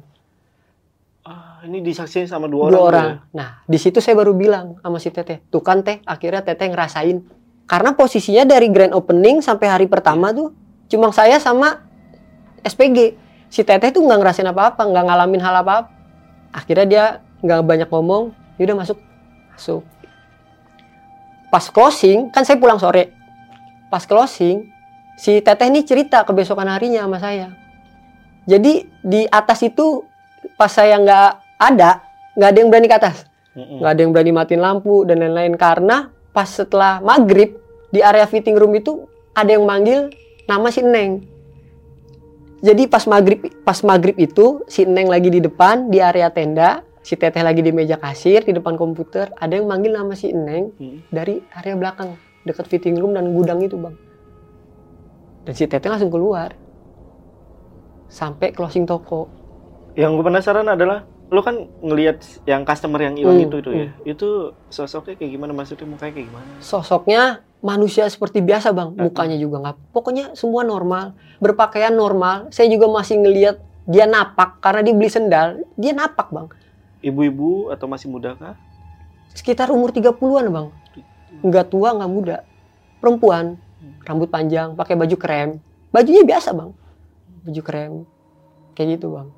[1.24, 2.84] Ah, ini disaksikan sama dua, dua orang.
[2.84, 3.10] orang.
[3.32, 7.18] nah di situ saya baru bilang sama si teteh tuh kan teh akhirnya teteh ngerasain.
[7.64, 10.52] Karena posisinya dari grand opening sampai hari pertama tuh
[10.86, 11.83] cuma saya sama
[12.64, 13.20] SPG
[13.52, 15.92] si teteh tuh nggak ngerasain apa-apa nggak ngalamin hal apa-apa.
[16.50, 17.04] Akhirnya dia
[17.44, 18.98] nggak banyak ngomong yaudah masuk
[19.52, 19.82] masuk.
[21.52, 23.14] Pas closing kan saya pulang sore.
[23.92, 24.66] Pas closing
[25.14, 27.52] si teteh ini cerita kebesokan harinya sama saya.
[28.48, 30.02] Jadi di atas itu
[30.58, 32.02] pas saya nggak ada
[32.34, 33.16] nggak ada yang berani ke atas.
[33.54, 35.54] Nggak ada yang berani matiin lampu dan lain-lain.
[35.54, 37.54] Karena pas setelah maghrib
[37.94, 40.10] di area fitting room itu ada yang manggil
[40.50, 41.33] nama si Neng
[42.64, 47.12] jadi pas maghrib pas maghrib itu si Neng lagi di depan di area tenda si
[47.12, 51.12] Teteh lagi di meja kasir di depan komputer ada yang manggil nama si Neng Mm.
[51.12, 53.92] dari area belakang dekat fitting room dan gudang itu bang
[55.44, 56.56] dan si Teteh langsung keluar
[58.06, 59.28] sampai closing toko
[59.92, 63.88] Yang gue penasaran adalah lo kan ngelihat yang customer yang hilang Hmm, itu itu ya.
[64.04, 64.28] Itu
[64.66, 66.46] sosoknya kayak gimana maksudnya mukanya kayak gimana?
[66.58, 67.22] sosoknya
[67.64, 68.92] manusia seperti biasa bang.
[68.92, 71.16] Mukanya juga nggak pokoknya semua normal.
[71.40, 72.52] Berpakaian normal.
[72.52, 73.56] Saya juga masih ngelihat
[73.88, 75.64] dia napak karena dia beli sendal.
[75.80, 76.46] Dia napak bang.
[77.00, 78.54] Ibu-ibu atau masih muda kah?
[79.34, 80.68] sekitar umur 30-an bang.
[81.42, 82.46] Nggak tua nggak muda.
[83.02, 83.58] Perempuan.
[84.06, 85.58] Rambut panjang pakai baju krem.
[85.90, 86.70] Bajunya biasa bang.
[87.42, 87.92] Baju krem.
[88.78, 89.28] Kayak gitu bang.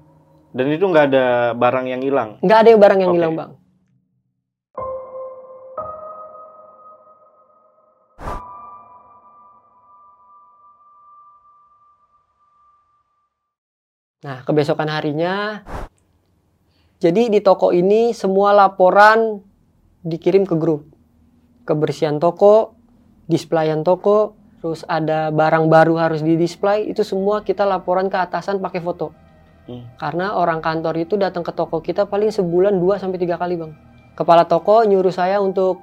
[0.53, 2.31] Dan itu nggak ada barang yang hilang.
[2.45, 3.19] nggak ada barang yang Oke.
[3.21, 3.51] hilang bang
[14.27, 15.63] Nah, kebesokan harinya,
[16.99, 19.39] jadi di toko ini semua laporan
[20.03, 20.91] dikirim ke grup.
[21.63, 22.75] Kebersihan toko,
[23.31, 28.83] displayan toko, terus ada barang baru harus di-display, itu semua kita laporan ke atasan pakai
[28.83, 29.15] foto.
[29.71, 29.87] Hmm.
[29.95, 33.79] Karena orang kantor itu datang ke toko kita paling sebulan 2 sampai 3 kali, Bang.
[34.19, 35.79] Kepala toko nyuruh saya untuk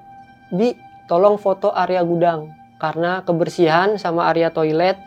[0.52, 0.76] Bi,
[1.08, 5.00] tolong foto area gudang karena kebersihan sama area toilet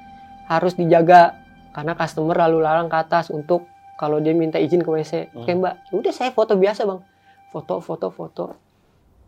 [0.48, 1.45] harus dijaga
[1.76, 3.68] karena customer lalu lalang ke atas untuk
[4.00, 5.12] kalau dia minta izin ke WC.
[5.36, 5.60] Oke, Hmm.
[5.60, 5.74] Mbak.
[5.92, 7.04] Udah saya foto biasa, Bang.
[7.52, 8.56] Foto, foto, foto.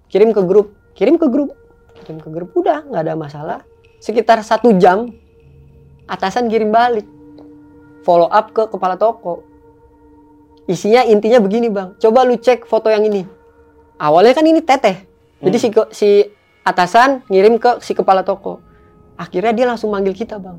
[0.09, 1.53] Kirim ke grup, kirim ke grup.
[2.01, 3.59] Kirim ke grup udah nggak ada masalah.
[4.01, 5.13] Sekitar satu jam
[6.09, 7.05] atasan kirim balik
[8.01, 9.45] follow up ke kepala toko.
[10.65, 13.25] Isinya intinya begini bang, coba lu cek foto yang ini.
[13.97, 15.05] Awalnya kan ini teteh,
[15.41, 15.65] jadi Hmm.
[15.65, 16.09] si si
[16.63, 18.61] atasan ngirim ke si kepala toko.
[19.17, 20.55] Akhirnya dia langsung manggil kita bang,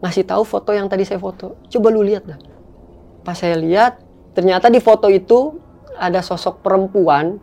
[0.00, 1.60] ngasih tahu foto yang tadi saya foto.
[1.68, 2.40] Coba lu lihat dah.
[3.20, 4.00] Pas saya lihat,
[4.32, 5.60] ternyata di foto itu
[5.96, 7.36] ada sosok perempuan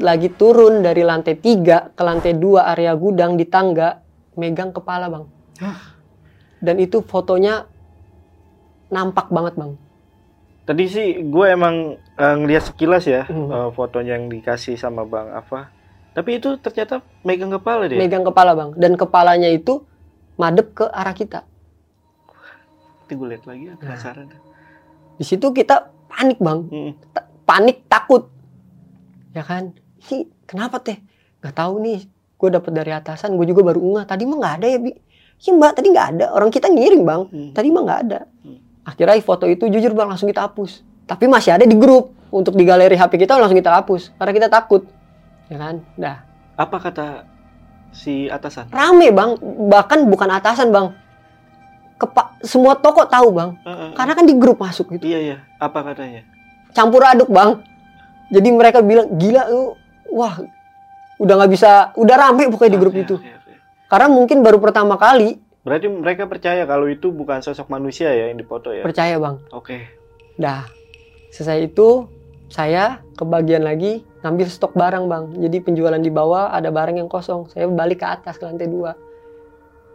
[0.00, 4.00] lagi turun dari lantai 3 ke lantai 2 area gudang di tangga,
[4.36, 5.24] megang kepala bang.
[6.60, 7.64] Dan itu fotonya
[8.88, 9.72] nampak banget bang.
[10.64, 13.48] Tadi sih gue emang eh, ngelihat sekilas ya Hmm.
[13.48, 15.72] eh, fotonya yang dikasih sama Bang Apa.
[16.12, 17.96] Tapi itu ternyata megang kepala dia.
[17.96, 18.70] Megang kepala bang.
[18.76, 19.84] Dan kepalanya itu
[20.40, 21.44] madep ke arah kita.
[23.04, 24.32] Nanti gue lihat lagi ya, penasaran.
[25.20, 26.60] Di situ kita panik bang.
[26.64, 26.92] Hmm.
[27.12, 28.32] Ta- panik takut.
[29.36, 29.76] Ya kan?
[30.00, 30.96] Ini kenapa teh?
[31.44, 32.08] Gak tahu nih.
[32.40, 33.36] Gue dapet dari atasan.
[33.36, 34.04] Gue juga baru ngeh.
[34.08, 34.96] Tadi mah nggak ada ya bi.
[35.40, 35.72] Iya mbak.
[35.76, 36.26] Tadi nggak ada.
[36.32, 37.22] Orang kita ngirim bang.
[37.28, 37.50] Hmm.
[37.52, 38.20] Tadi mah nggak ada.
[38.46, 38.58] Hmm.
[38.86, 40.80] Akhirnya foto itu jujur bang langsung kita hapus.
[41.04, 42.16] Tapi masih ada di grup.
[42.30, 44.14] Untuk di galeri HP kita langsung kita hapus.
[44.16, 44.86] Karena kita takut.
[45.50, 45.82] Ya kan?
[45.98, 46.22] Dah.
[46.54, 47.26] Apa kata
[47.90, 48.70] si atasan?
[48.70, 49.36] Rame bang.
[49.70, 50.94] Bahkan bukan atasan bang.
[51.96, 53.50] Kepa semua toko tahu bang.
[53.60, 55.04] Eh, eh, Karena kan di grup masuk gitu.
[55.04, 55.36] Iya iya.
[55.58, 56.24] Apa katanya?
[56.70, 57.58] campur aduk bang.
[58.30, 59.74] Jadi mereka bilang gila lu,
[60.14, 60.38] wah
[61.18, 63.14] udah nggak bisa, udah rame pokoknya di grup Oke, itu.
[63.18, 63.52] oke, oke.
[63.90, 68.38] Karena mungkin baru pertama kali Berarti mereka percaya kalau itu bukan sosok manusia ya yang
[68.38, 68.80] dipoto ya?
[68.80, 69.36] percaya bang.
[69.52, 69.76] Oke.
[70.38, 70.64] Dah,
[71.28, 72.06] selesai itu
[72.50, 75.24] saya kebagian lagi ngambil stok barang bang.
[75.38, 77.46] Jadi penjualan di bawah ada barang yang kosong.
[77.54, 78.98] Saya balik ke atas ke lantai dua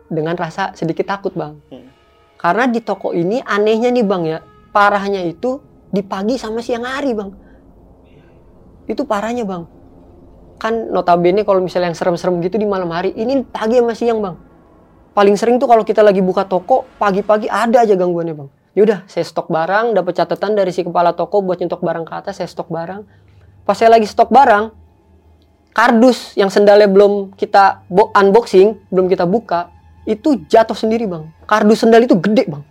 [0.08, 1.60] dengan rasa sedikit takut bang.
[1.68, 1.91] Hmm.
[2.39, 4.39] Karena di toko ini anehnya nih bang ya,
[4.72, 5.60] parahnya itu
[5.91, 7.30] di pagi sama siang hari bang.
[8.88, 9.63] Itu parahnya bang.
[10.56, 14.36] Kan notabene kalau misalnya yang serem-serem gitu di malam hari, ini pagi sama siang bang.
[15.12, 18.50] Paling sering tuh kalau kita lagi buka toko, pagi-pagi ada aja gangguannya bang.
[18.76, 22.44] Yaudah, saya stok barang, dapat catatan dari si kepala toko buat nyetok barang ke atas,
[22.44, 23.08] saya stok barang.
[23.64, 24.76] Pas saya lagi stok barang,
[25.72, 29.72] kardus yang sendalnya belum kita bo- unboxing, belum kita buka,
[30.04, 31.24] itu jatuh sendiri bang.
[31.48, 32.64] Kardus sendal itu gede bang,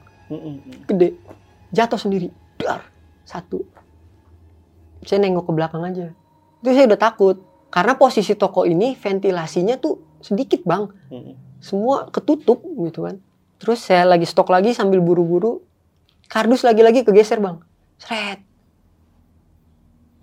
[0.86, 1.08] gede.
[1.72, 2.28] Jatuh sendiri,
[2.60, 2.84] dar,
[3.24, 3.64] satu.
[5.02, 6.12] Saya nengok ke belakang aja.
[6.60, 7.36] Itu saya udah takut.
[7.68, 10.86] Karena posisi toko ini ventilasinya tuh sedikit bang
[11.58, 13.18] semua ketutup gitu kan.
[13.58, 15.64] Terus saya lagi stok lagi sambil buru-buru.
[16.28, 17.60] Kardus lagi-lagi kegeser bang.
[18.00, 18.40] Seret.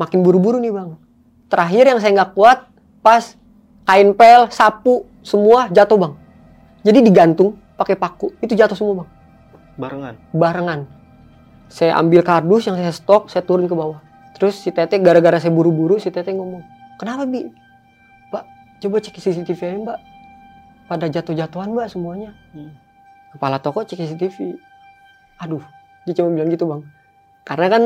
[0.01, 0.97] Makin buru-buru nih bang.
[1.47, 2.65] Terakhir yang saya nggak kuat
[3.05, 3.37] pas
[3.85, 6.13] kain pel, sapu, semua jatuh bang.
[6.81, 8.33] Jadi digantung pakai paku.
[8.41, 9.09] Itu jatuh semua bang.
[9.77, 10.15] Barengan.
[10.33, 10.79] Barengan.
[11.71, 14.03] Saya ambil kardus yang saya stok, saya turun ke bawah.
[14.35, 16.65] Terus si Tete gara-gara saya buru-buru, si Tete ngomong,
[16.99, 17.47] kenapa Bi?
[18.27, 18.43] Mbak,
[18.83, 19.99] coba cek CCTV aja mbak.
[20.89, 22.35] Pada jatuh-jatuhan mbak semuanya.
[22.51, 22.75] Hmm.
[23.31, 24.59] Kepala toko cek CCTV.
[25.39, 25.63] Aduh,
[26.11, 26.83] dia cuma bilang gitu bang.
[27.47, 27.83] Karena kan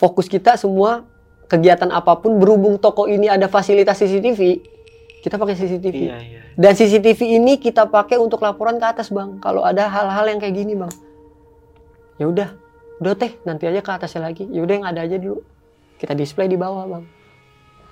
[0.00, 1.04] fokus kita semua
[1.52, 4.64] kegiatan apa pun berhubung toko ini ada fasilitas CCTV,
[5.20, 5.96] kita pakai CCTV.
[5.96, 6.40] Iya, iya.
[6.56, 9.36] Dan CCTV ini kita pakai untuk laporan ke atas bang.
[9.44, 10.92] Kalau ada hal-hal yang kayak gini bang.
[12.18, 12.48] Ya udah,
[12.98, 14.44] udah teh nanti aja ke atasnya lagi.
[14.50, 15.44] Ya udah yang ada aja dulu.
[15.98, 17.04] Kita display di bawah bang.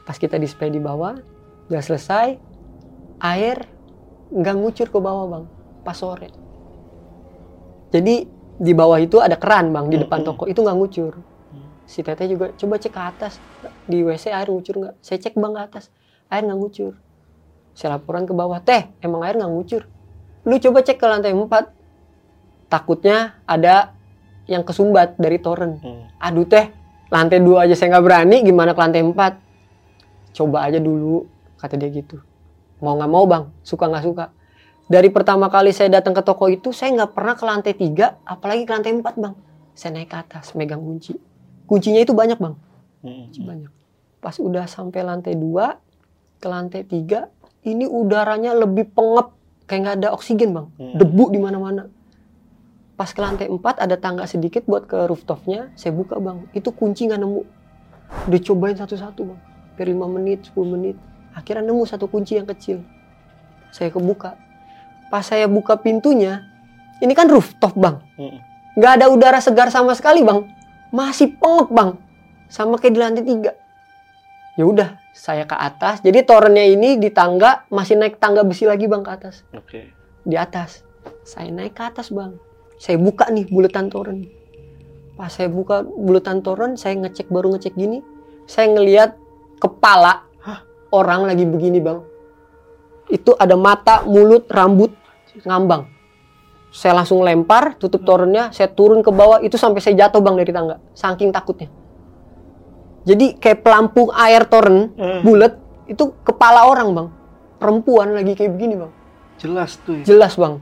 [0.06, 1.18] Pas kita display di bawah,
[1.66, 2.38] udah selesai,
[3.22, 3.56] air
[4.30, 5.44] nggak ngucur ke bawah bang.
[5.82, 6.30] Pas sore.
[7.90, 10.28] Jadi di bawah itu ada keran bang di depan Mm-mm.
[10.32, 11.12] toko itu nggak ngucur.
[11.16, 11.68] Hmm.
[11.84, 13.32] Si teteh juga coba cek ke atas
[13.84, 14.94] di WC air ngucur nggak?
[15.04, 15.84] Saya cek bang ke atas,
[16.32, 16.92] air nggak ngucur.
[17.76, 19.82] Saya laporan ke bawah, teh emang air nggak ngucur.
[20.48, 21.46] Lu coba cek ke lantai 4.
[22.66, 23.94] Takutnya ada
[24.48, 25.78] yang kesumbat dari toren.
[25.82, 26.06] Hmm.
[26.18, 26.72] Aduh teh,
[27.12, 30.34] lantai dua aja saya nggak berani, gimana ke lantai 4?
[30.36, 31.28] Coba aja dulu,
[31.60, 32.22] kata dia gitu.
[32.80, 34.24] Mau nggak mau bang, suka nggak suka.
[34.86, 38.62] Dari pertama kali saya datang ke toko itu, saya nggak pernah ke lantai 3, apalagi
[38.62, 39.34] ke lantai 4 bang.
[39.74, 41.18] Saya naik ke atas, megang kunci.
[41.66, 42.54] Kuncinya itu banyak bang
[43.02, 43.26] Hmm.
[43.34, 43.72] banyak.
[44.22, 45.78] Pas udah sampai lantai 2
[46.38, 47.26] ke lantai 3
[47.66, 49.34] ini udaranya lebih pengep
[49.66, 50.94] kayak nggak ada oksigen bang, Hmm.
[51.02, 51.90] debu di mana-mana.
[52.94, 57.10] Pas ke lantai 4 ada tangga sedikit buat ke rooftopnya, saya buka bang, itu kunci
[57.10, 57.42] nggak nemu.
[58.30, 59.40] Udah cobain satu-satu bang,
[59.74, 60.96] per 5 menit, 10 menit,
[61.34, 62.86] akhirnya nemu satu kunci yang kecil.
[63.74, 64.38] Saya kebuka,
[65.10, 66.42] pas saya buka pintunya,
[66.98, 68.00] ini kan rooftop bang,
[68.76, 70.44] nggak ada udara segar sama sekali bang.
[70.94, 71.90] Masih pengep bang.
[72.46, 73.52] Sama kayak di lantai tiga.
[74.54, 76.00] Ya udah saya ke atas.
[76.00, 79.42] Jadi torennya ini di tangga masih naik tangga besi lagi bang ke atas.
[79.52, 79.92] Oke.
[80.26, 80.82] di atas.
[81.22, 82.34] Saya naik ke atas bang.
[82.78, 84.26] Saya buka nih buletan toren.
[85.14, 88.02] Pas saya buka buletan toren saya ngecek baru ngecek gini.
[88.46, 89.18] Saya ngelihat
[89.58, 90.62] kepala Hah?
[90.94, 91.98] orang lagi begini bang
[93.10, 94.90] itu ada mata mulut rambut
[95.44, 95.86] ngambang.
[96.74, 100.52] Saya langsung lempar tutup torennya saya turun ke bawah itu sampai saya jatuh bang dari
[100.52, 100.76] tangga.
[100.92, 101.72] Saking takutnya.
[103.06, 105.22] Jadi kayak pelampung air toren Hmm.
[105.22, 107.08] bulat itu kepala orang bang.
[107.56, 108.92] Perempuan lagi kayak begini bang.
[109.40, 110.02] Jelas tuh.
[110.02, 110.04] ya.
[110.04, 110.60] jelas bang.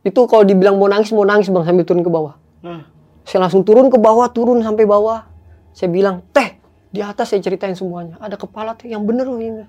[0.00, 2.34] Itu kalau dibilang mau nangis mau nangis bang sambil turun ke bawah.
[2.64, 2.88] Nah,
[3.22, 5.28] saya langsung turun ke bawah turun sampai bawah.
[5.76, 6.56] Saya bilang teh
[6.90, 8.16] di atas saya ceritain semuanya.
[8.18, 9.62] Ada kepala teh yang bener loh ini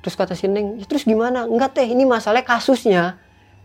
[0.00, 1.44] terus kata si Neng "Ya, terus gimana?
[1.44, 3.18] Enggak teh ini masalah kasusnya.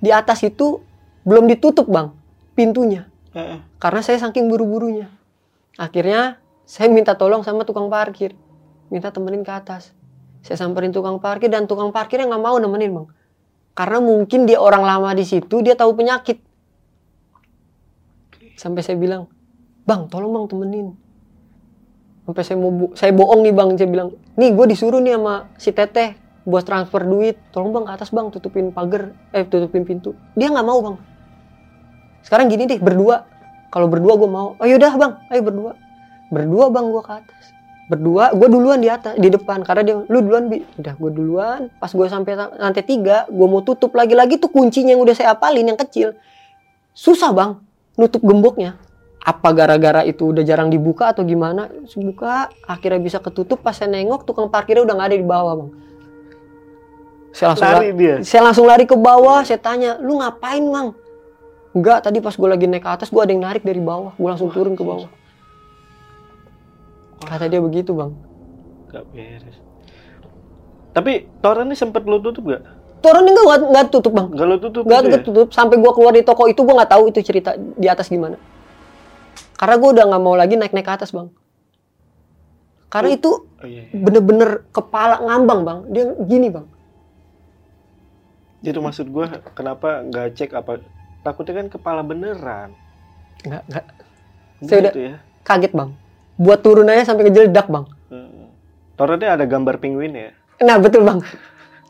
[0.03, 0.83] Di atas itu
[1.23, 2.11] belum ditutup bang
[2.53, 3.09] pintunya.
[3.33, 3.65] Heeh.
[3.81, 5.09] karena saya saking buru-burunya.
[5.73, 6.37] Akhirnya
[6.69, 8.37] saya minta tolong sama tukang parkir.
[8.93, 9.89] Minta temenin ke atas.
[10.45, 13.07] Saya samperin tukang parkir dan tukang parkirnya nggak mau nemenin bang.
[13.73, 16.37] Karena mungkin dia orang lama di situ dia tahu penyakit.
[18.53, 19.25] Sampai saya bilang
[19.89, 20.87] bang tolong bang temenin.
[22.29, 23.69] Sampai saya mau saya bohong nih bang.
[23.81, 27.39] Saya bilang nih gue disuruh nih sama si teteh buat transfer duit.
[27.55, 30.15] Tolong bang ke atas bang tutupin pagar eh tutupin pintu.
[30.35, 30.95] Dia nggak mau bang.
[32.23, 33.27] Sekarang gini deh berdua.
[33.71, 34.55] Kalau berdua gue mau.
[34.59, 35.13] Oh yaudah bang.
[35.31, 35.71] Ayo berdua.
[36.29, 37.43] Berdua bang gue ke atas.
[37.91, 39.63] Berdua gue duluan di atas di depan.
[39.65, 40.63] Karena dia lu duluan bi.
[40.77, 41.59] Udah gue duluan.
[41.79, 45.35] Pas gue sampai lantai tiga gue mau tutup lagi lagi tuh kuncinya yang udah saya
[45.35, 46.15] apalin yang kecil.
[46.93, 47.57] Susah bang
[47.97, 48.77] nutup gemboknya.
[49.23, 51.71] Apa gara-gara itu udah jarang dibuka atau gimana?
[51.95, 53.63] Buka akhirnya bisa ketutup.
[53.63, 55.71] Pas saya nengok tukang parkirnya udah nggak ada di bawah bang
[57.33, 58.15] saya langsung Lari la- dia.
[58.21, 59.41] saya langsung lari ke bawah.
[59.41, 60.87] Saya tanya lu ngapain bang
[61.73, 64.13] enggak tadi pas gue lagi naik ke atas gue ada yang narik dari bawah.
[64.13, 65.09] Gue langsung turun ke bawah.
[67.19, 68.11] Kata dia begitu bang.
[68.87, 69.57] Gak beres.
[70.93, 72.61] Tapi toren ini sempet lu tutup gak?
[73.01, 74.27] turun enggak nggak- nggak tutup bang.
[74.31, 75.15] Gak lu tutup nggak gitu ya?
[75.17, 75.47] ketutup.
[75.49, 78.37] Sampai gue keluar di toko itu gue nggak tahu itu cerita di atas gimana.
[79.53, 81.27] Karena gue udah nggak mau lagi naik naik ke atas bang.
[82.87, 83.97] Karena itu Oh, iya, iya.
[83.97, 85.79] bener-bener kepala ngambang bang.
[85.89, 86.67] Dia gini bang
[88.63, 90.79] Itu maksud gua kenapa nggak cek apa?
[91.19, 92.73] Takutnya kan kepala beneran.
[93.41, 93.85] nggak nggak
[94.61, 95.13] Saya udah- Gitu ya.
[95.43, 95.89] kaget bang
[96.33, 98.47] buat turun aja sampai ngejeledak bang Hmm.
[98.95, 100.29] Torennya ada gambar penguin ya?
[100.57, 101.17] nah betul bang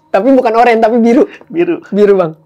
[0.10, 1.78] tapi bukan oranye tapi biru Biru.
[1.88, 2.32] biru bang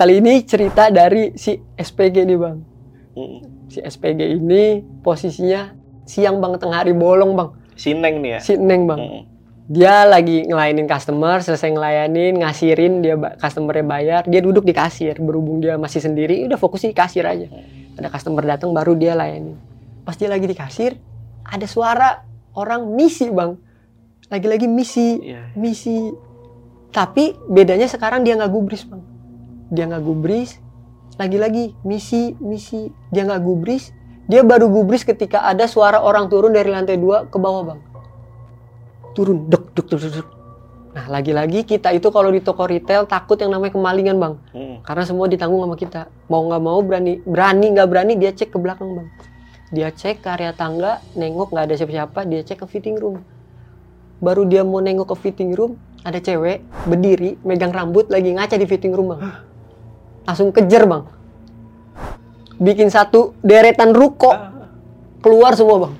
[0.00, 2.56] Kali ini cerita dari si SPG nih bang.
[3.68, 5.76] Si SPG ini posisinya
[6.08, 7.52] siang banget tengah hari bolong bang.
[7.76, 8.38] Sineng nih ya?
[8.40, 8.96] Si Neng bang.
[8.96, 9.22] Hmm.
[9.68, 15.20] Dia lagi ngelayanin customer, selesai ngelayanin, ngasirin, dia customernya bayar, dia duduk di kasir.
[15.20, 17.52] Berhubung dia masih sendiri, udah fokus di kasir aja.
[18.00, 19.60] Ada customer datang baru dia layanin.
[20.08, 20.96] Pas dia lagi di kasir,
[21.44, 22.24] ada suara
[22.56, 23.52] orang misi bang.
[24.32, 25.52] Lagi-lagi misi, Iya.
[25.60, 26.08] misi.
[26.88, 29.09] Tapi bedanya sekarang dia nggak gubris bang.
[29.70, 30.58] Dia nggak gubris.
[31.16, 32.90] Lagi-lagi misi, misi.
[33.14, 33.94] Dia nggak gubris.
[34.30, 37.80] Dia baru gubris ketika ada suara orang turun dari lantai dua ke bawah bang.
[39.14, 40.28] Turun, dek, dek, dek, dek.
[40.90, 44.34] Nah lagi-lagi kita itu kalau di toko retail takut yang namanya kemalingan bang.
[44.50, 44.76] Hmm.
[44.82, 46.10] Karena semua ditanggung sama kita.
[46.26, 49.08] Mau nggak mau berani, berani nggak berani dia cek ke belakang bang.
[49.70, 53.22] Dia cek ke area tangga, nengok nggak ada siapa-siapa, dia cek ke fitting room.
[54.18, 58.66] Baru dia mau nengok ke fitting room, ada cewek berdiri, megang rambut, lagi ngaca di
[58.66, 59.49] fitting room bang.
[60.24, 61.04] Langsung kejar bang.
[62.60, 64.30] Bikin satu deretan ruko
[65.24, 65.94] keluar semua bang.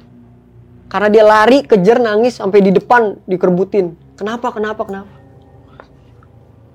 [0.91, 3.95] Karena dia lari, kejar, nangis sampai di depan dikerbutin.
[4.19, 5.13] Kenapa, kenapa, kenapa?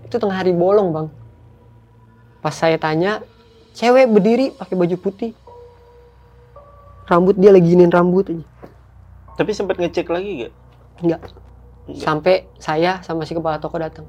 [0.07, 1.07] Itu tengah hari bolong bang.
[2.39, 3.19] Pas saya tanya,
[3.75, 5.35] cewek berdiri pakai baju putih.
[7.05, 8.45] Rambut dia lagi giniin rambut aja.
[9.35, 10.53] Tapi sempat ngecek lagi gak?
[11.03, 11.21] Enggak.
[11.85, 12.01] Enggak.
[12.01, 14.07] Sampai saya sama si kepala toko datang.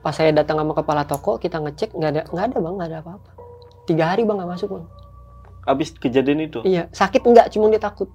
[0.00, 2.98] Pas saya datang sama kepala toko, kita ngecek nggak ada nggak ada bang, nggak ada
[3.04, 3.30] apa-apa.
[3.84, 4.84] Tiga hari bang nggak masuk bang.
[5.68, 6.64] Abis kejadian itu?
[6.64, 8.08] Iya, sakit enggak, cuma dia takut.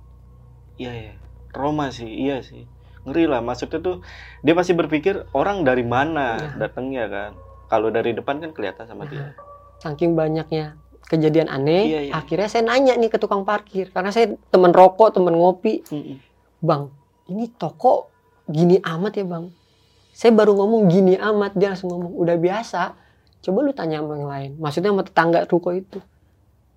[0.82, 1.14] Iya ya.
[1.54, 2.66] Roma sih, iya sih.
[3.06, 3.40] Ngeri lah.
[3.40, 3.96] Maksudnya tuh
[4.42, 6.50] dia pasti berpikir orang dari mana Iya.
[6.58, 7.32] datangnya kan.
[7.70, 9.38] Kalau dari depan kan kelihatan sama dia.
[9.78, 10.74] Saking banyaknya
[11.06, 12.12] kejadian aneh, Iya, iya.
[12.18, 16.18] akhirnya saya nanya nih ke tukang parkir karena saya temen rokok, temen ngopi, Mm-mm.
[16.66, 16.90] bang,
[17.30, 18.10] ini toko
[18.50, 19.46] gini amat ya bang.
[20.16, 22.96] Saya baru ngomong gini amat, dia langsung ngomong udah biasa.
[23.44, 24.52] Coba lu tanya sama yang lain.
[24.56, 26.00] Maksudnya sama tetangga ruko itu.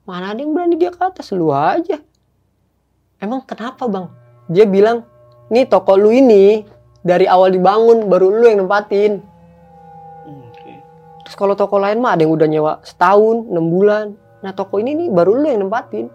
[0.03, 2.03] Mana ada yang berani dia ke atas lu aja.
[3.23, 4.11] Emang kenapa bang?
[4.51, 5.07] Dia bilang,
[5.55, 6.67] nih toko lu ini
[7.07, 9.23] dari awal dibangun baru lu yang nempatin.
[11.23, 14.19] Terus kalau toko lain mah ada yang udah nyewa setahun, enam bulan.
[14.43, 16.11] Nah toko ini nih baru lu yang nempatin.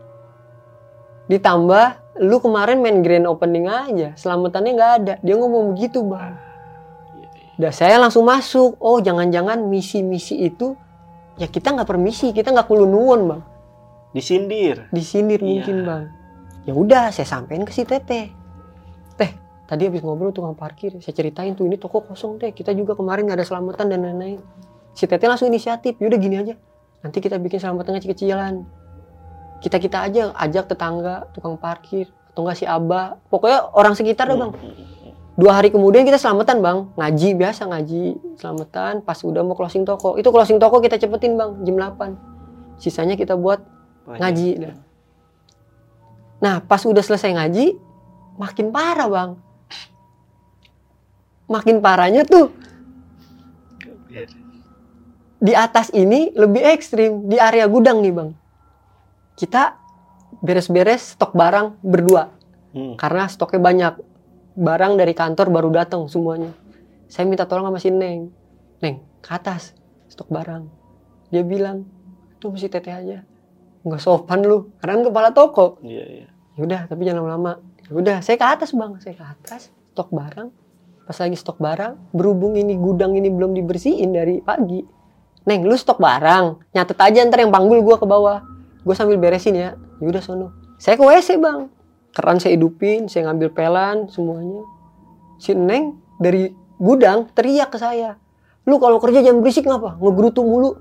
[1.31, 5.13] Ditambah lu kemarin main grand opening aja, selamatannya nggak ada.
[5.23, 6.52] Dia ngomong begitu bang.
[7.53, 7.69] Iya, iya.
[7.69, 8.77] Dah saya langsung masuk.
[8.81, 10.73] Oh jangan-jangan misi-misi itu
[11.37, 13.41] ya kita nggak permisi, kita nggak kulo nuwun bang.
[14.13, 14.89] Disindir.
[14.93, 15.47] Disindir Iya.
[15.49, 16.03] mungkin bang.
[16.63, 18.29] Ya udah saya sampein ke si teteh.
[19.17, 19.31] Teh
[19.65, 22.53] tadi habis ngobrol tukang parkir, saya ceritain tuh ini toko kosong teh.
[22.53, 24.39] Kita juga kemarin nggak ada selamatan dan lain-lain.
[24.93, 25.97] Si teteh langsung inisiatif.
[25.97, 26.53] Yaudah gini aja.
[27.03, 28.63] Nanti kita bikin selamatan kecil-kecilan.
[29.59, 33.15] Kita kita aja ajak tetangga, tukang parkir, atau enggak si abah.
[33.27, 34.51] Pokoknya orang sekitar dah bang.
[35.34, 38.04] Dua hari kemudian kita selamatan bang, ngaji biasa ngaji
[38.38, 39.02] selamatan.
[39.02, 42.13] Pas udah mau closing toko, itu closing toko kita cepetin bang jam 8
[42.77, 43.65] Sisanya kita buat
[44.06, 44.19] Banyak.
[44.21, 44.50] ngaji.
[46.38, 47.79] Nah pas udah selesai ngaji,
[48.38, 49.31] makin parah bang.
[51.50, 52.54] Makin parahnya tuh
[55.44, 58.29] di atas ini lebih ekstrim di area gudang nih bang.
[59.34, 59.75] Kita
[60.40, 62.29] beres-beres stok barang berdua
[62.73, 62.98] Hmm.
[62.98, 63.94] karena stoknya banyak.
[64.54, 66.54] Barang dari kantor baru datang semuanya.
[67.10, 68.29] Saya minta tolong sama si Neng.
[68.81, 69.73] Neng, ke atas
[70.10, 70.69] stok barang.
[71.33, 71.89] Dia bilang,
[72.37, 73.25] tuh mesti teteh aja.
[73.81, 75.81] Nggak sopan lu, karena kan kepala toko.
[75.81, 76.27] Iya, iya.
[76.56, 77.54] Yaudah, tapi jangan lama-lama.
[77.89, 80.49] Yaudah, saya ke atas bang, saya ke atas stok barang.
[81.04, 84.85] Pas lagi stok barang, berhubung ini gudang ini belum dibersihin dari pagi.
[85.49, 88.54] Neng, lu stok barang, nyatet aja ntar yang panggul gua ke bawah.
[88.83, 89.69] gue sambil beresin ya
[90.04, 91.71] ya udah sono saya ke WC bang
[92.13, 94.63] keran saya hidupin saya ngambil pelan semuanya.
[95.41, 98.15] Si neng dari gudang teriak ke saya
[98.63, 99.99] lu kalau kerja jangan berisik ngapa?
[99.99, 100.79] Ngegerutu mulu.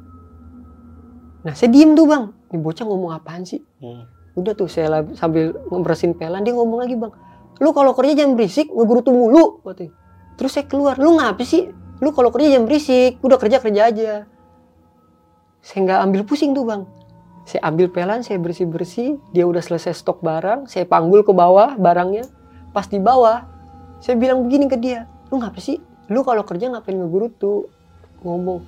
[1.43, 2.31] Nah saya diem tuh bang.
[2.53, 3.65] Ini bocah ngomong apaan sih?
[3.81, 4.07] Hmm.
[4.33, 7.13] udah tuh saya sambil ngebersihin pelan dia ngomong lagi bang
[7.61, 9.61] lu kalau kerja jangan berisik ngegerutu mulu.
[9.61, 9.93] Katanya.
[10.41, 11.69] terus saya keluar lu ngapa sih?
[12.01, 14.13] Lu kalau kerja jangan berisik udah kerja kerja aja.
[15.61, 16.89] Saya nggak ambil pusing tuh bang
[17.43, 21.75] saya ambil pelan saya bersih bersih dia udah selesai stok barang saya panggul ke bawah
[21.75, 22.27] barangnya.
[22.71, 23.45] Pas di bawah
[23.99, 25.83] saya bilang begini ke dia lu ngapa sih?
[26.11, 27.67] Lu kalau kerja ngapain ngegerutu
[28.23, 28.63] ngomong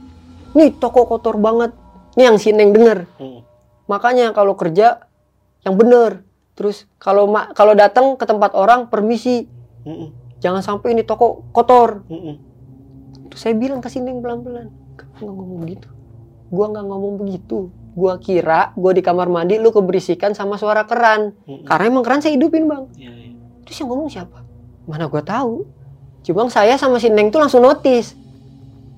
[0.59, 1.75] nih toko kotor banget.
[2.19, 3.07] Nih yang si neng denger.
[3.19, 3.43] Hmm.
[3.85, 5.07] makanya kalau kerja
[5.63, 6.27] yang bener.
[6.55, 9.47] Terus kalau kalau datang ke tempat orang permisi.
[9.85, 10.17] Hmm.
[10.43, 12.03] jangan sampai ini toko kotor.
[12.11, 12.41] Hmm.
[13.31, 15.89] terus saya bilang ke Sineng pelan-pelan kamu ngomong begitu?
[16.53, 21.33] Gua nggak ngomong begitu gua kira gua di kamar mandi lu keberisikan sama suara keran.
[21.47, 21.63] Hmm.
[21.65, 22.85] karena emang keran saya hidupin bang.
[22.99, 23.31] Iya, iya.
[23.63, 24.39] terus yang ngomong siapa?
[24.85, 25.65] Mana gua tahu.
[26.27, 28.17] Cuma saya sama si Neng tuh langsung notice.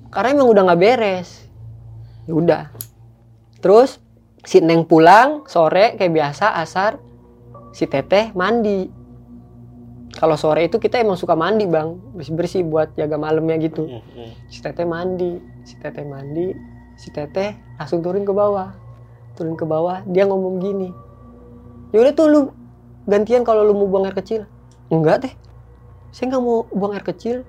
[0.09, 1.45] Karena emang udah nggak beres.
[2.25, 2.63] Ya udah.
[3.59, 4.01] Terus
[4.47, 6.97] si Neng pulang sore kayak biasa asar
[7.75, 8.89] si Teteh mandi.
[10.17, 11.99] Kalau sore itu kita emang suka mandi bang.
[12.15, 13.85] Bersih bersih buat jaga malamnya gitu.
[14.47, 15.37] Si Teteh mandi
[15.67, 16.55] si Teteh mandi
[16.95, 18.86] si Teteh langsung turun ke bawah
[19.37, 20.89] turun ke bawah dia ngomong gini
[21.93, 22.41] yaudah tuh lu
[23.07, 24.43] gantian kalau lu mau buang air kecil.
[24.91, 25.33] Enggak teh
[26.11, 27.47] saya nggak mau buang air kecil.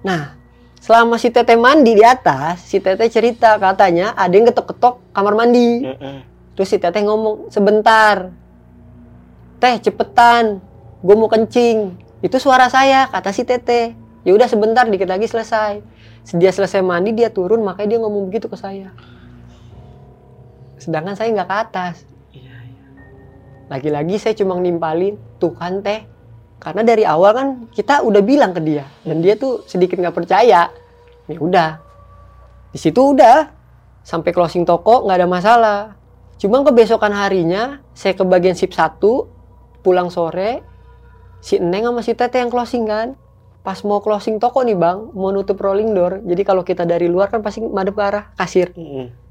[0.00, 0.36] Nah
[0.80, 5.84] selama si Teteh mandi di atas si Teteh cerita katanya ada yang ketok-ketok kamar mandi.
[6.56, 8.32] Terus si Teteh ngomong sebentar
[9.60, 10.64] teh cepetan
[11.04, 11.92] gue mau kencing.
[12.24, 13.92] Itu suara saya kata si Teteh.
[14.26, 15.84] Ya udah sebentar dikit lagi selesai.
[16.34, 18.90] Dia selesai mandi dia turun makanya dia ngomong begitu ke saya
[20.76, 21.96] sedangkan saya nggak ke atas.
[22.32, 22.84] Iya, iya.
[23.72, 26.04] lagi-lagi saya cuma nimpalin tuh kan teh.
[26.56, 30.72] Karena dari awal kan kita udah bilang ke dia dan dia tuh sedikit nggak percaya.
[31.26, 31.70] Ya udah.
[32.72, 33.52] Di situ udah
[34.06, 35.80] sampai closing toko nggak ada masalah.
[36.36, 39.00] Cuma kebesokan harinya saya ke bagian sip 1
[39.80, 40.60] pulang sore
[41.40, 43.16] si Neng sama si Teteh yang closing kan.
[43.66, 46.22] Pas mau closing toko nih bang mau nutup rolling door.
[46.22, 48.70] Jadi kalau kita dari luar kan pasti madep ke arah kasir.
[48.78, 49.25] Hmm.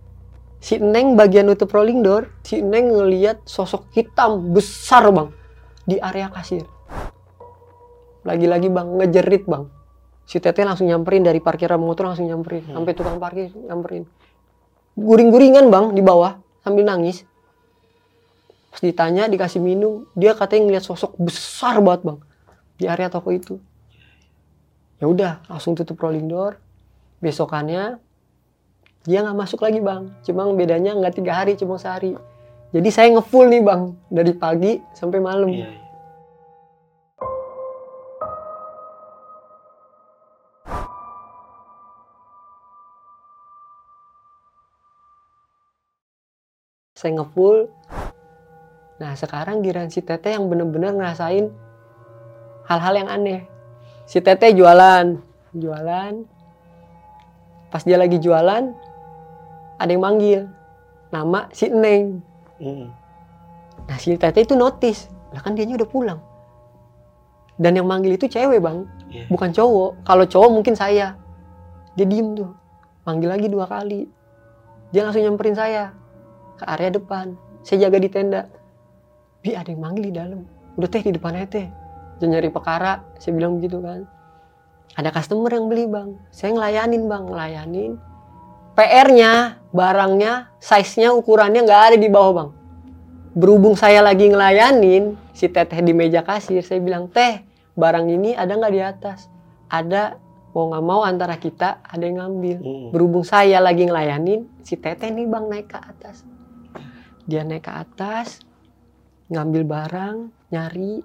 [0.66, 5.30] Si Neng bagian nutup rolling door, si Neng ngeliat sosok hitam besar bang
[5.86, 6.66] di area kasir.
[8.26, 9.70] Lagi-lagi bang ngejerit bang.
[10.26, 12.82] Si Teteh langsung nyamperin dari parkiran motor langsung nyamperin, Hmm.
[12.82, 14.10] sampai tukang parkir nyamperin.
[14.98, 17.30] Guring-guringan bang di bawah sambil nangis.
[18.74, 22.20] Pas ditanya dikasih minum, dia katanya ngeliat sosok besar banget bang
[22.82, 23.62] di area toko itu.
[24.98, 26.58] Ya udah langsung tutup rolling door.
[27.22, 28.02] Besokannya
[29.06, 30.10] dia nggak masuk lagi bang.
[30.26, 32.18] Cuma bedanya nggak tiga hari cuma sehari.
[32.74, 35.48] Jadi saya ngefull nih bang dari pagi sampai malam.
[35.54, 35.86] Iya, iya.
[47.06, 47.70] saya ngefull.
[48.98, 51.54] Nah sekarang giliran si teteh yang bener-bener ngerasain
[52.66, 53.46] hal-hal yang aneh.
[54.10, 55.22] Si teteh jualan.
[55.54, 56.26] Jualan.
[57.70, 58.95] Pas dia lagi jualan
[59.80, 60.48] ada yang manggil
[61.12, 62.22] nama si Neng
[62.56, 62.88] Hmm.
[63.86, 66.20] Nah si Teteh itu notice, lah kan dianya udah pulang.
[67.60, 69.28] Dan yang manggil itu cewek bang, Iya.
[69.28, 69.92] bukan cowok.
[70.08, 71.16] Kalau cowok mungkin saya.
[71.96, 72.52] Dia diem tuh,
[73.08, 74.08] manggil lagi dua kali.
[74.92, 75.92] Dia langsung nyamperin saya
[76.60, 77.36] ke area depan.
[77.64, 78.42] Saya jaga di tenda.
[79.44, 80.44] Bi ada yang manggil di dalam.
[80.76, 81.68] Udah teh di depan teh.
[82.20, 83.04] Jangan nyari perkara.
[83.20, 84.04] Saya bilang begitu kan.
[84.96, 86.16] Ada customer yang beli bang.
[86.32, 87.92] Saya ngelayanin bang, ngelayanin.
[88.76, 92.50] PR-nya, barangnya, size-nya, ukurannya nggak ada di bawah bang.
[93.32, 97.40] Berhubung saya lagi ngelayanin si teteh di meja kasir, saya bilang teh
[97.80, 99.32] barang ini ada nggak di atas?
[99.72, 100.20] Ada,
[100.52, 102.58] mau nggak mau antara kita ada yang ngambil.
[102.60, 102.88] Hmm.
[102.92, 106.28] Berhubung saya lagi ngelayanin, si teteh nih bang naik ke atas.
[107.24, 108.44] Dia naik ke atas,
[109.32, 110.18] ngambil barang,
[110.52, 111.00] nyari.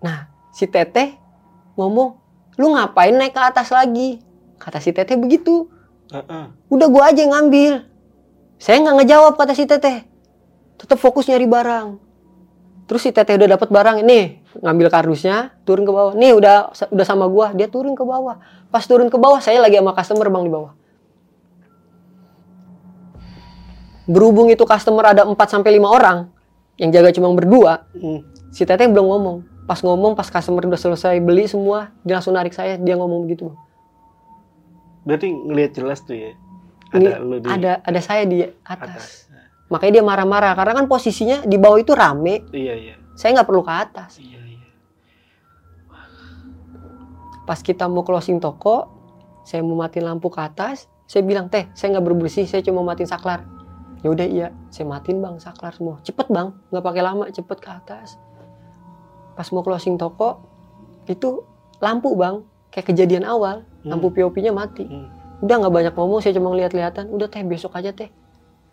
[0.00, 1.20] Nah, si teteh
[1.76, 2.16] ngomong,
[2.56, 4.24] lu ngapain naik ke atas lagi?
[4.56, 5.73] Kata si teteh begitu.
[6.14, 6.44] Heeh.
[6.70, 7.90] Udah gua aja yang ngambil.
[8.62, 10.06] Saya nggak ngejawab kata si teteh.
[10.78, 11.98] Tetap fokus nyari barang.
[12.84, 16.12] Terus si teteh udah dapat barang nih, ngambil kardusnya, turun ke bawah.
[16.12, 18.38] Nih udah udah sama gua, dia turun ke bawah.
[18.68, 20.72] Pas turun ke bawah, saya lagi sama customer bang di bawah.
[24.04, 26.28] Berhubung itu customer ada 4 sampai 5 orang,
[26.76, 28.20] yang jaga cuma berdua, Hmm.
[28.52, 29.36] si teteh belum ngomong.
[29.64, 33.48] Pas ngomong, pas customer udah selesai beli semua, dia langsung narik saya, dia ngomong begitu
[33.48, 33.63] bang.
[35.04, 36.32] Berarti ngelihat jelas tuh ya.
[36.94, 38.64] Ini Ada lu di ada ada saya di atas.
[38.64, 39.06] atas.
[39.72, 42.44] Makanya dia marah-marah karena kan posisinya di bawah itu rame.
[42.52, 42.94] Iya, iya.
[43.16, 44.20] Saya nggak perlu ke atas.
[44.20, 44.62] Iya, iya.
[47.44, 48.88] Pas kita mau closing toko,
[49.44, 50.88] saya mau matiin lampu ke atas.
[51.04, 53.44] Saya bilang teh, saya nggak berbersih, saya cuma matiin saklar.
[54.00, 56.00] Ya udah iya, saya matiin bang saklar semua.
[56.04, 58.16] Cepet bang, nggak pakai lama, cepet ke atas.
[59.36, 60.40] Pas mau closing toko,
[61.04, 61.44] itu
[61.80, 62.40] lampu bang,
[62.72, 64.88] kayak kejadian awal, lampu POP-nya mati.
[64.88, 65.08] Hmm.
[65.44, 67.12] Udah nggak banyak ngomong, saya cuma lihat-lihatan.
[67.12, 68.08] Udah teh besok aja teh.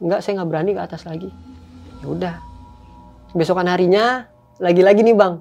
[0.01, 1.29] Nggak, saya nggak berani ke atas lagi.
[2.01, 2.35] Ya udah.
[3.31, 4.27] Besokan harinya
[4.59, 5.39] lagi-lagi nih bang,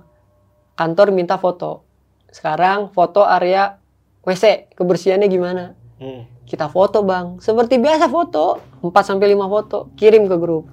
[0.79, 1.83] kantor minta foto.
[2.31, 3.81] Sekarang foto area
[4.23, 5.65] WC, kebersihannya gimana?
[5.99, 6.25] Hmm.
[6.47, 10.71] Kita foto bang, seperti biasa foto, 4 sampai 5 foto, kirim ke grup.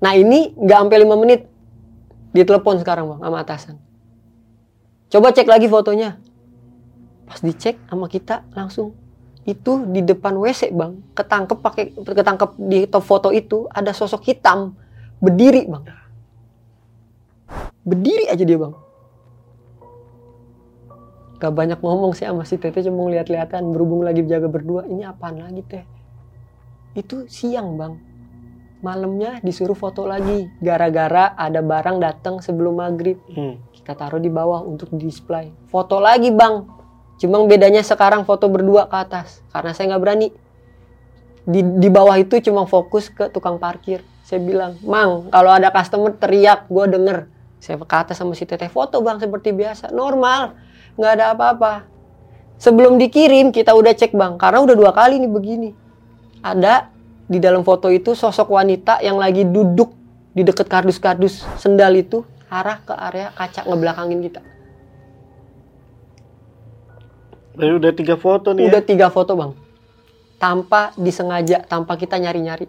[0.00, 1.40] Nah ini nggak sampai 5 menit,
[2.34, 3.76] ditelepon sekarang bang sama atasan.
[5.08, 6.18] Coba cek lagi fotonya.
[7.24, 8.92] Pas dicek sama kita langsung
[9.44, 14.72] itu di depan WC bang, ketangkep pakai ketangkep di foto itu ada sosok hitam
[15.20, 15.84] berdiri bang,
[17.84, 18.74] berdiri aja dia bang.
[21.44, 24.88] Gak banyak ngomong sih sama si Tete cuma ngeliat-lihatan berhubung lagi jaga berdua.
[24.88, 25.84] Ini apaan lagi teh?
[26.96, 28.00] Itu siang bang.
[28.80, 33.20] Malamnya disuruh foto lagi gara-gara ada barang datang sebelum maghrib.
[33.28, 33.60] Hmm.
[33.76, 35.52] kita taruh di bawah untuk di display.
[35.68, 36.64] Foto lagi bang
[37.24, 40.28] cuma bedanya sekarang foto berdua ke atas karena saya nggak berani.
[41.44, 44.04] Di, di bawah itu cuma fokus ke tukang parkir.
[44.28, 47.32] Saya bilang mang kalau ada customer teriak gue denger.
[47.64, 49.88] Saya ke atas sama si teteh foto bang seperti biasa.
[49.88, 50.52] Normal
[51.00, 51.88] nggak ada apa-apa.
[52.60, 55.70] Sebelum dikirim kita udah cek bang karena udah dua kali nih begini.
[56.44, 56.92] Ada
[57.24, 59.96] di dalam foto itu sosok wanita yang lagi duduk
[60.36, 61.40] di dekat kardus-kardus.
[61.56, 62.20] Sendal itu
[62.52, 64.53] arah ke area kaca ngebelakangin kita.
[67.54, 68.86] Udah tiga foto nih Udah ya?
[68.86, 69.52] tiga foto bang,
[70.42, 72.66] tanpa disengaja, tanpa kita nyari-nyari.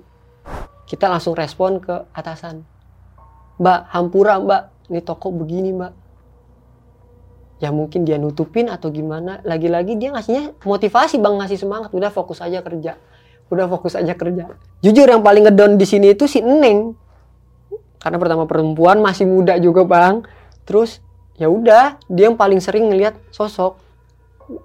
[0.86, 2.62] Kita langsung respon ke atasan.
[3.58, 5.94] Mbak, hampura mbak, ini toko begini mbak.
[7.58, 9.42] Ya mungkin dia nutupin atau gimana.
[9.42, 11.90] Lagi-lagi dia ngasihnya motivasi bang, ngasih semangat.
[11.90, 13.02] Udah fokus aja kerja.
[13.50, 14.54] Udah fokus aja kerja.
[14.86, 16.94] Jujur yang paling ngedown di sini itu si Neng.
[17.98, 20.22] Karena pertama perempuan masih muda juga bang.
[20.70, 21.02] Terus
[21.40, 23.85] ya udah dia yang paling sering ngelihat sosok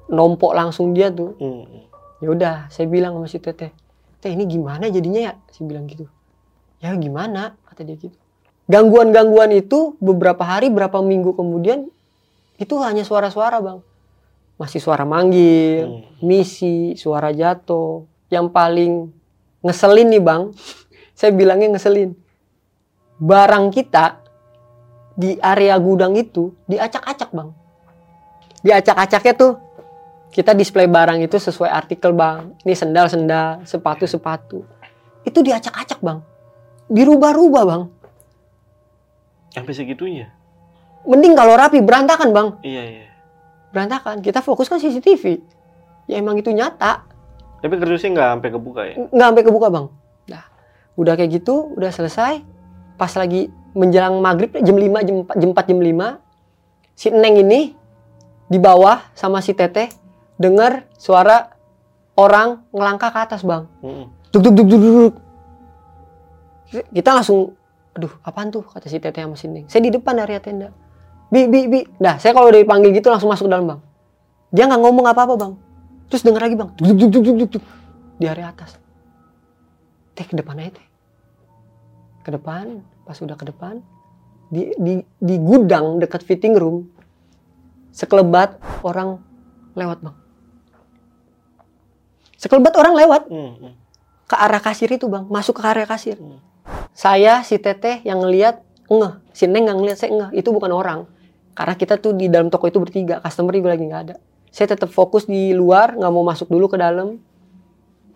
[0.08, 1.36] nompok langsung dia tuh.
[1.40, 1.88] Hmm.
[2.20, 3.72] ya udah saya bilang sama si teteh
[4.20, 5.34] teh ini gimana jadinya ya?
[5.48, 6.04] Saya bilang gitu.
[6.84, 7.56] Ya gimana?
[7.64, 8.12] Kata dia gitu.
[8.68, 11.88] Gangguan-gangguan itu beberapa hari berapa minggu kemudian
[12.60, 13.80] itu hanya suara-suara bang.
[14.60, 16.04] Masih suara manggil Hmm.
[16.20, 18.04] misi suara jatuh.
[18.28, 18.92] Yang paling
[19.64, 20.42] ngeselin nih bang
[21.18, 22.12] saya bilangnya ngeselin.
[23.16, 24.20] Barang kita
[25.16, 27.50] di area gudang itu diacak-acak bang.
[28.60, 29.52] Diacak-acaknya tuh
[30.30, 32.54] kita display barang itu sesuai artikel bang.
[32.62, 34.62] Ini sendal sendal sepatu sepatu
[35.26, 36.18] itu diacak-acak bang.
[36.90, 37.82] Dirubah-rubah bang.
[39.50, 40.30] Sampai segitunya?
[41.06, 42.48] mending kalau rapi berantakan bang.
[42.60, 43.06] Iya, iya.
[43.70, 44.18] berantakan.
[44.20, 45.40] Kita fokus kan CCTV
[46.10, 47.06] ya emang itu nyata.
[47.60, 48.94] Tapi kardusnya nggak sampai kebuka ya?
[48.98, 49.86] nggak sampai kebuka bang.
[50.28, 50.44] Nah
[50.98, 52.42] udah kayak gitu udah selesai.
[52.98, 57.60] Pas lagi menjelang maghrib jam 5 jam 4 jam 4 jam 5 si Neng ini
[58.50, 59.88] di bawah sama si Teteh
[60.40, 61.52] dengar suara
[62.16, 63.68] orang ngelangkah ke atas bang.
[63.84, 64.08] Hmm.
[64.32, 65.14] duk duk duk duk duk,
[66.96, 67.52] kita langsung
[67.92, 68.64] aduh apaan tuh?
[68.64, 69.68] kata si Teteh sama si Neng.
[69.68, 70.72] Saya di depan area tenda.
[71.28, 71.84] Bi bi bi.
[72.00, 73.80] Dah saya kalau dipanggil gitu langsung masuk ke dalam bang.
[74.54, 75.52] Dia nggak ngomong apa apa bang.
[76.08, 76.70] Terus denger lagi bang.
[76.78, 77.64] Duk duk duk duk duk, duk.
[78.20, 78.80] di area atas.
[80.16, 80.86] Teh ke depan aja teh.
[82.24, 82.80] Ke depan.
[83.04, 83.82] Pas udah ke depan
[84.50, 86.90] di di di gudang dekat fitting room
[87.94, 89.22] sekelebat orang
[89.78, 90.16] lewat bang
[92.40, 93.22] sekelebat orang lewat.
[93.28, 93.52] Hmm.
[93.60, 93.72] hmm.
[94.24, 95.28] ke arah kasir itu bang.
[95.28, 96.16] Masuk ke area kasir.
[96.16, 96.40] Hmm.
[96.96, 99.14] saya si teteh yang ngelihat ngeh.
[99.36, 100.30] Si neng nggak ngelihat saya ngeh.
[100.40, 101.04] Itu bukan orang.
[101.52, 103.20] Karena kita tuh di dalam toko itu bertiga.
[103.20, 104.16] Customer juga lagi nggak ada.
[104.48, 107.20] Saya tetap fokus di luar nggak mau masuk dulu ke dalam.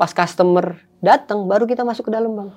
[0.00, 2.50] Pas customer datang baru kita masuk ke dalam bang.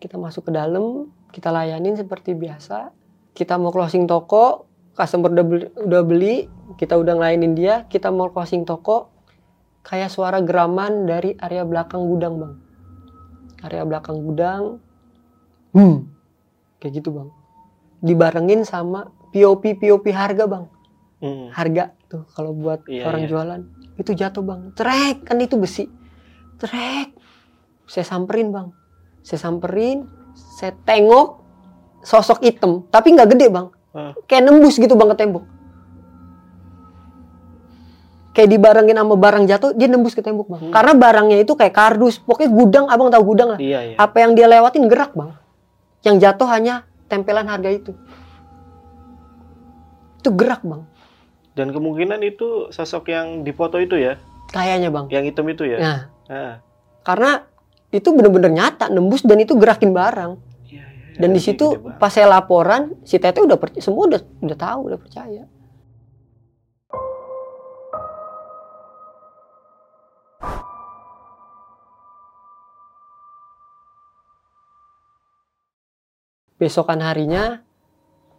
[0.00, 2.90] Kita masuk ke dalam kita layanin seperti biasa.
[3.36, 4.70] Kita mau closing toko
[5.00, 6.34] customer udah beli, udah beli
[6.76, 9.09] kita udah ngelayanin dia kita mau closing toko
[9.86, 12.54] kayak suara geraman dari area belakang gudang bang.
[13.64, 14.62] Area belakang gudang.
[15.76, 16.08] Hmm.
[16.80, 17.28] Kayak gitu bang.
[18.00, 20.66] Dibarengin sama POP POP harga bang.
[21.20, 21.52] Hmm.
[21.52, 23.28] harga tuh kalau buat Iya, orang iya.
[23.28, 23.60] jualan.
[24.00, 24.72] Itu jatuh bang.
[24.72, 25.28] Trek!
[25.28, 25.84] Kan itu besi.
[26.56, 27.12] Trek!
[27.84, 28.72] Saya samperin bang.
[29.20, 31.44] Saya samperin saya tengok
[32.00, 33.68] sosok hitam tapi nggak gede bang.
[33.90, 34.14] Ah.
[34.30, 35.42] kayak nembus gitu bang ke tembok
[38.30, 40.60] kayak dibarengin sama barang jatuh dia nembus ke tembok bang.
[40.70, 40.72] Hmm.
[40.74, 43.58] karena barangnya itu kayak kardus pokoknya gudang abang tahu gudang lah.
[43.58, 43.96] Iya, iya.
[43.98, 45.34] apa yang dia lewatin gerak bang.
[46.06, 46.74] Yang jatuh hanya
[47.10, 47.92] tempelan harga itu.
[50.22, 50.86] Itu gerak bang.
[51.58, 54.14] Dan kemungkinan itu sosok yang dipoto itu ya,
[54.54, 55.10] kayaknya bang.
[55.10, 55.78] Yang hitam itu ya.
[55.78, 56.00] nah.
[56.30, 56.54] Ah.
[57.02, 57.42] karena
[57.90, 60.38] itu bener-bener nyata nembus dan itu gerakin barang.
[60.70, 61.18] Iya, iya.
[61.18, 61.66] dan di Gede situ
[61.98, 65.42] pas saya laporan si Tete udah percaya semua udah udah tahu udah percaya
[76.60, 77.64] besokan harinya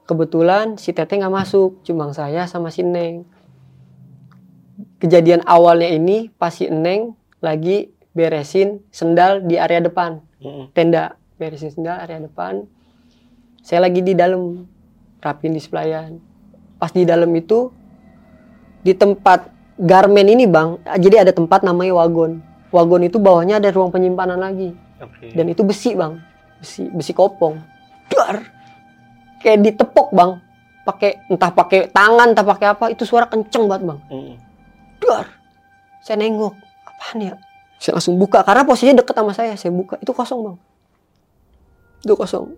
[0.05, 3.25] kebetulan si Tete nggak masuk cuma saya sama si Neng.
[5.01, 10.21] Kejadian awalnya ini pas si Neng lagi beresin sendal di area depan.
[10.77, 12.69] Tenda beresin sendal area depan.
[13.65, 14.69] Saya lagi di dalam
[15.21, 16.21] rapiin displayan
[16.81, 17.69] pas di dalam itu
[18.81, 20.79] di tempat garmen ini bang.
[20.99, 22.41] Jadi ada tempat namanya wagon.
[22.71, 24.71] Wagon itu bawahnya ada ruang penyimpanan lagi.
[25.01, 25.33] Oke.
[25.33, 26.21] dan itu besi bang.
[26.61, 27.57] Besi besi kopong.
[28.07, 28.37] Dar!
[29.41, 30.37] Kayak ditepok bang.
[30.85, 33.99] Pakai entah pakai tangan entah pakai apa itu suara kenceng banget bang.
[35.01, 35.25] Dar!
[36.05, 36.53] Saya nengok.
[36.85, 37.33] Apaan ya?
[37.81, 39.53] Saya langsung buka karena posisinya deket sama saya.
[39.57, 39.97] Saya buka.
[39.97, 40.57] Itu kosong bang.
[42.05, 42.53] Itu kosong.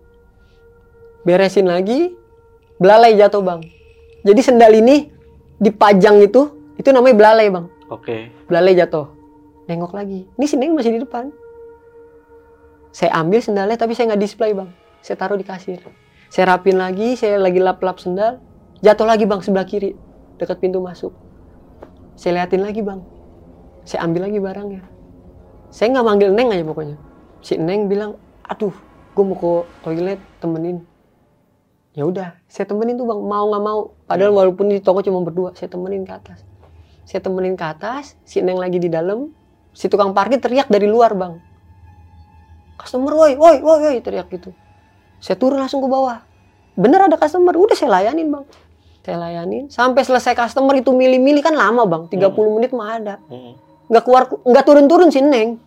[1.24, 2.12] Beresin lagi.
[2.76, 3.64] Belalai jatuh bang.
[4.24, 5.08] Jadi sendal ini
[5.60, 7.66] dipajang itu itu namanya belalai bang.
[7.90, 8.32] Oke.
[8.50, 9.06] belalai jatuh.
[9.70, 10.26] Nengok lagi.
[10.36, 11.30] Ini si Neng masih di depan.
[12.90, 14.70] Saya ambil sendalnya tapi saya nggak display bang.
[14.98, 15.78] Saya taruh di kasir.
[16.30, 18.42] Saya rapin lagi saya lagi lap-lap sendal.
[18.82, 19.94] Jatuh lagi bang sebelah kiri.
[20.36, 21.14] Dekat pintu masuk.
[22.18, 23.00] Saya liatin lagi bang.
[23.86, 24.82] Saya ambil lagi barangnya.
[25.70, 26.96] Saya nggak manggil Neng aja pokoknya.
[27.38, 28.74] Si Neng bilang aduh
[29.14, 29.52] gue mau ke
[29.86, 30.82] toilet temenin.
[31.94, 33.20] Ya udah saya temenin tuh bang.
[33.22, 33.80] Mau nggak mau.
[34.10, 36.42] Padahal walaupun di toko cuma berdua saya temenin ke atas
[37.04, 39.28] saya temenin ke atas si Neng lagi di dalam.
[39.74, 41.36] Si tukang parkir teriak dari luar bang.
[42.80, 44.54] Customer woi woi woi woi teriak gitu.
[45.20, 46.24] Saya turun langsung ke bawah.
[46.74, 47.54] Bener ada customer?
[47.54, 48.44] Udah saya layanin bang.
[49.04, 49.68] Saya layanin.
[49.68, 52.02] Sampai selesai customer itu milih-milih kan lama bang.
[52.08, 53.14] 30 menit mah ada.
[53.28, 53.54] Mm-mm.
[53.84, 55.60] nggak keluar nggak turun-turun si Neng.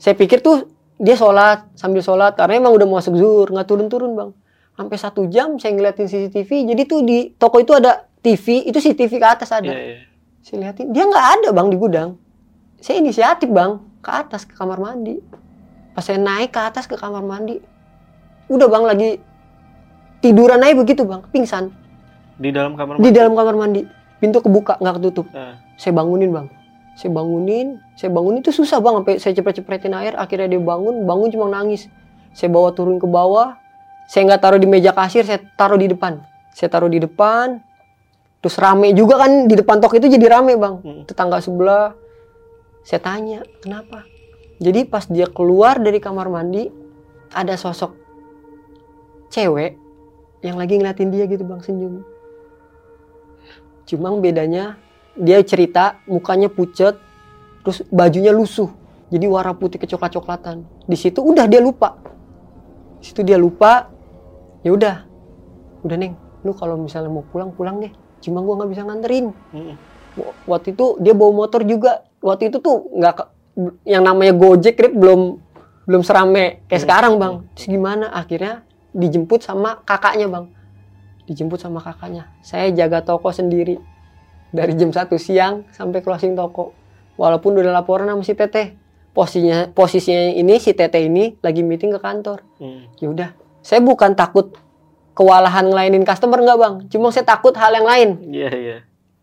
[0.00, 0.64] Saya pikir tuh
[0.96, 2.38] dia sholat sambil sholat.
[2.38, 4.30] Karena emang udah mau masuk zuhur nggak turun-turun bang.
[4.78, 9.12] Sampai satu jam saya ngeliatin CCTV jadi tuh di toko itu ada TV itu CCTV
[9.20, 9.68] ke atas ada.
[9.68, 10.09] Iya, iya.
[10.40, 12.10] Saya liatin dia nggak ada bang di gudang.
[12.80, 15.20] Saya inisiatif bang ke atas ke kamar mandi.
[15.92, 17.60] Pas saya naik ke atas ke kamar mandi
[18.50, 19.10] udah bang lagi
[20.18, 21.70] tiduran aja begitu bang pingsan.
[22.40, 23.84] Di dalam kamar di dalam kamar mandi.
[24.20, 25.28] Pintu kebuka nggak ketutup.
[25.32, 25.56] Ah.
[25.80, 26.46] saya bangunin bang.
[26.96, 28.40] Saya bangunin saya bangunin.
[28.40, 31.88] Itu susah bang sampai saya cepet-cepetin air akhirnya dia bangun bangun cuma nangis.
[32.32, 33.60] Saya bawa turun ke bawah
[34.10, 36.18] saya nggak taruh di meja kasir saya taruh di depan.
[36.50, 37.62] Saya taruh di depan
[38.40, 40.74] terus rame juga kan di depan toko itu jadi rame bang.
[40.80, 41.02] Mm.
[41.04, 41.92] tetangga sebelah.
[42.80, 44.08] Saya tanya kenapa?
[44.60, 46.68] Jadi pas dia keluar dari kamar mandi
[47.32, 47.92] ada sosok
[49.28, 49.76] cewek
[50.40, 52.00] yang lagi ngeliatin dia gitu bang senyum.
[53.84, 54.80] Cuma bedanya
[55.12, 56.96] dia cerita mukanya pucet
[57.60, 58.72] terus bajunya lusuh.
[59.10, 60.64] Jadi warna putih kecoklat-coklatan.
[60.86, 61.98] Di situ udah dia lupa.
[63.02, 63.92] Di situ dia lupa
[64.64, 65.04] ya udah
[65.84, 66.16] udah neng.
[66.40, 69.26] Lu kalau misalnya mau pulang pulang deh cuma gua nggak bisa nganterin.
[69.52, 69.76] Mm-mm.
[70.44, 72.04] waktu itu dia bawa motor juga.
[72.20, 73.14] Waktu itu tuh nggak
[73.88, 75.20] yang namanya Gojek Grab belum
[75.88, 76.86] belum serame kayak Hmm.
[76.86, 77.34] sekarang bang.
[77.56, 78.06] Terus gimana?
[78.12, 78.62] Akhirnya
[78.92, 80.44] dijemput sama kakaknya bang.
[81.26, 82.28] Dijemput sama kakaknya.
[82.42, 83.78] Saya jaga toko sendiri.
[84.50, 86.74] Dari jam 1 siang sampai closing toko.
[87.14, 88.74] Walaupun udah laporan sama si Teteh.
[89.10, 92.42] Posisinya posisinya ini si Teteh ini lagi meeting ke kantor.
[92.58, 92.80] Mm.
[92.98, 93.30] ya udah.
[93.62, 94.54] Saya bukan takut
[95.20, 96.74] kewalahan ngelainin customer nggak bang?
[96.88, 98.08] Cuma saya takut hal yang lain.
[98.32, 98.78] Iya, iya.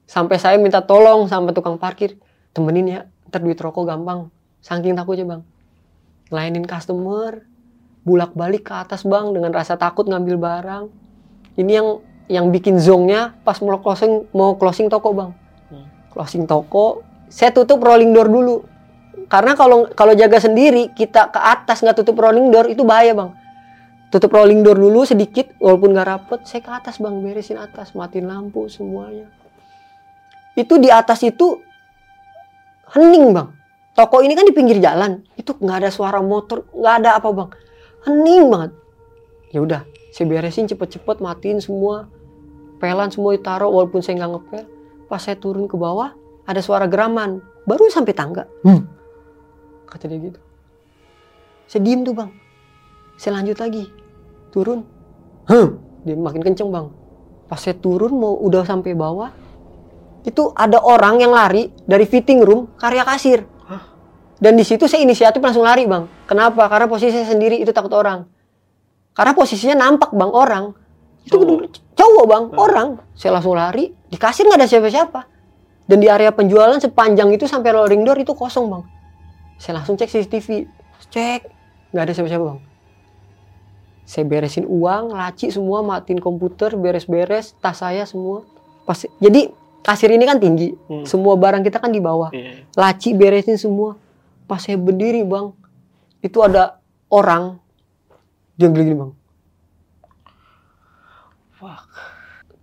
[0.06, 2.22] sampai saya minta tolong sama tukang parkir.
[2.54, 4.30] Temenin ya ntar duit rokok gampang.
[4.62, 5.42] Saking takutnya bang.
[6.30, 7.42] Layanin customer
[8.06, 10.84] bulak balik ke atas bang dengan rasa takut ngambil barang.
[11.58, 11.88] Ini yang
[12.30, 15.32] yang bikin zongnya pas mau closing mau closing toko bang.
[15.74, 15.88] Hmm.
[16.14, 18.64] closing toko saya tutup rolling door dulu.
[19.28, 23.34] Karena kalau kalau jaga sendiri kita ke atas nggak tutup rolling door itu bahaya bang
[24.08, 27.16] tutup rolling door dulu sedikit walaupun nggak rapet saya ke atas bang.
[27.20, 29.28] Beresin atas matiin lampu semuanya.
[30.56, 31.60] Itu di atas itu
[32.96, 33.50] hening bang.
[33.98, 35.26] Toko ini kan di pinggir jalan.
[35.36, 37.50] Itu nggak ada suara motor nggak ada apa bang.
[38.08, 38.72] Hening banget.
[39.52, 39.82] Ya udah
[40.16, 42.08] saya beresin cepet-cepet matiin semua.
[42.78, 44.64] Pelan semua ditaruh walaupun saya nggak ngepel.
[45.12, 46.16] Pas saya turun ke bawah
[46.48, 47.44] ada suara geraman.
[47.68, 48.48] Baru sampai tangga.
[48.64, 48.88] Hmm.
[49.88, 50.40] kata dia gitu.
[51.68, 52.28] Saya diem tuh bang
[53.18, 53.90] saya lanjut lagi
[54.54, 54.86] turun
[55.50, 55.68] hmm.
[56.06, 56.88] dia makin kenceng bang
[57.50, 59.32] pas saya turun mau udah sampai bawah
[60.28, 63.48] itu ada orang yang lari dari fitting room ke area kasir.
[63.64, 63.80] Hah?
[64.36, 66.12] Dan di situ saya inisiatif langsung lari, Bang.
[66.28, 66.68] Kenapa?
[66.68, 68.28] Karena posisi saya sendiri itu takut orang.
[69.16, 70.76] Karena posisinya nampak, Bang, orang.
[71.24, 71.48] Itu Cowok.
[71.48, 72.60] bener- cowok, Bang, Hmm.
[72.60, 72.88] orang.
[73.16, 75.22] Saya langsung lari, di kasir nggak ada siapa-siapa.
[75.88, 78.84] Dan di area penjualan sepanjang itu sampai rolling door itu kosong, Bang.
[79.56, 80.68] Saya langsung cek CCTV.
[81.08, 81.42] Cek,
[81.96, 82.60] nggak ada siapa-siapa, Bang.
[84.08, 88.48] Saya beresin uang, laci semua, matiin komputer, beres-beres, tas saya semua.
[88.88, 89.52] Pas jadi
[89.84, 91.04] kasir ini kan tinggi, Hmm.
[91.04, 92.32] semua barang kita kan di bawah.
[92.32, 92.64] Iya.
[92.72, 94.00] Laci beresin semua.
[94.48, 95.52] Pas saya berdiri, Bang,
[96.24, 96.80] itu ada
[97.12, 97.60] orang
[98.56, 99.12] dia gini, Bang.
[101.60, 101.84] Fuck.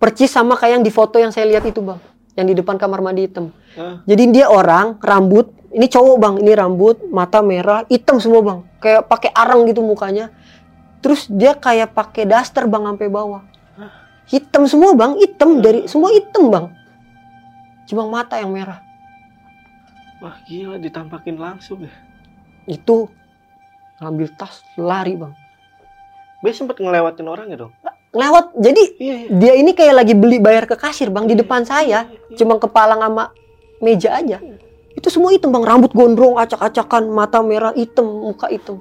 [0.01, 2.01] Percis sama kayak yang di foto yang saya lihat itu, Bang.
[2.41, 3.53] Yang di depan kamar mandi hitam.
[3.77, 4.01] Hah?
[4.09, 9.11] Jadi dia orang, rambut, ini cowok bang, ini rambut, mata merah, hitam semua bang, kayak
[9.11, 10.31] pakai arang gitu mukanya.
[11.05, 13.45] Terus dia kayak pakai daster bang sampai bawah.
[14.25, 16.73] Hitam semua bang, hitam dari semua hitam bang.
[17.85, 18.81] Cuma mata yang merah.
[20.25, 21.93] Wah gila ditampakin langsung ya.
[22.65, 23.13] Itu
[24.01, 25.37] ngambil tas, lari bang.
[26.41, 27.77] Be sempet ngelewatin orang ya dong?
[28.17, 29.15] Lewat, jadi Iya.
[29.27, 29.29] iya.
[29.29, 32.09] dia ini kayak lagi beli bayar ke kasir bang di depan saya.
[32.33, 33.29] Cuma kepala sama
[33.85, 34.41] meja aja.
[34.97, 38.81] Itu semua hitam bang, rambut gondrong, acak-acakan, mata merah, hitam, muka hitam.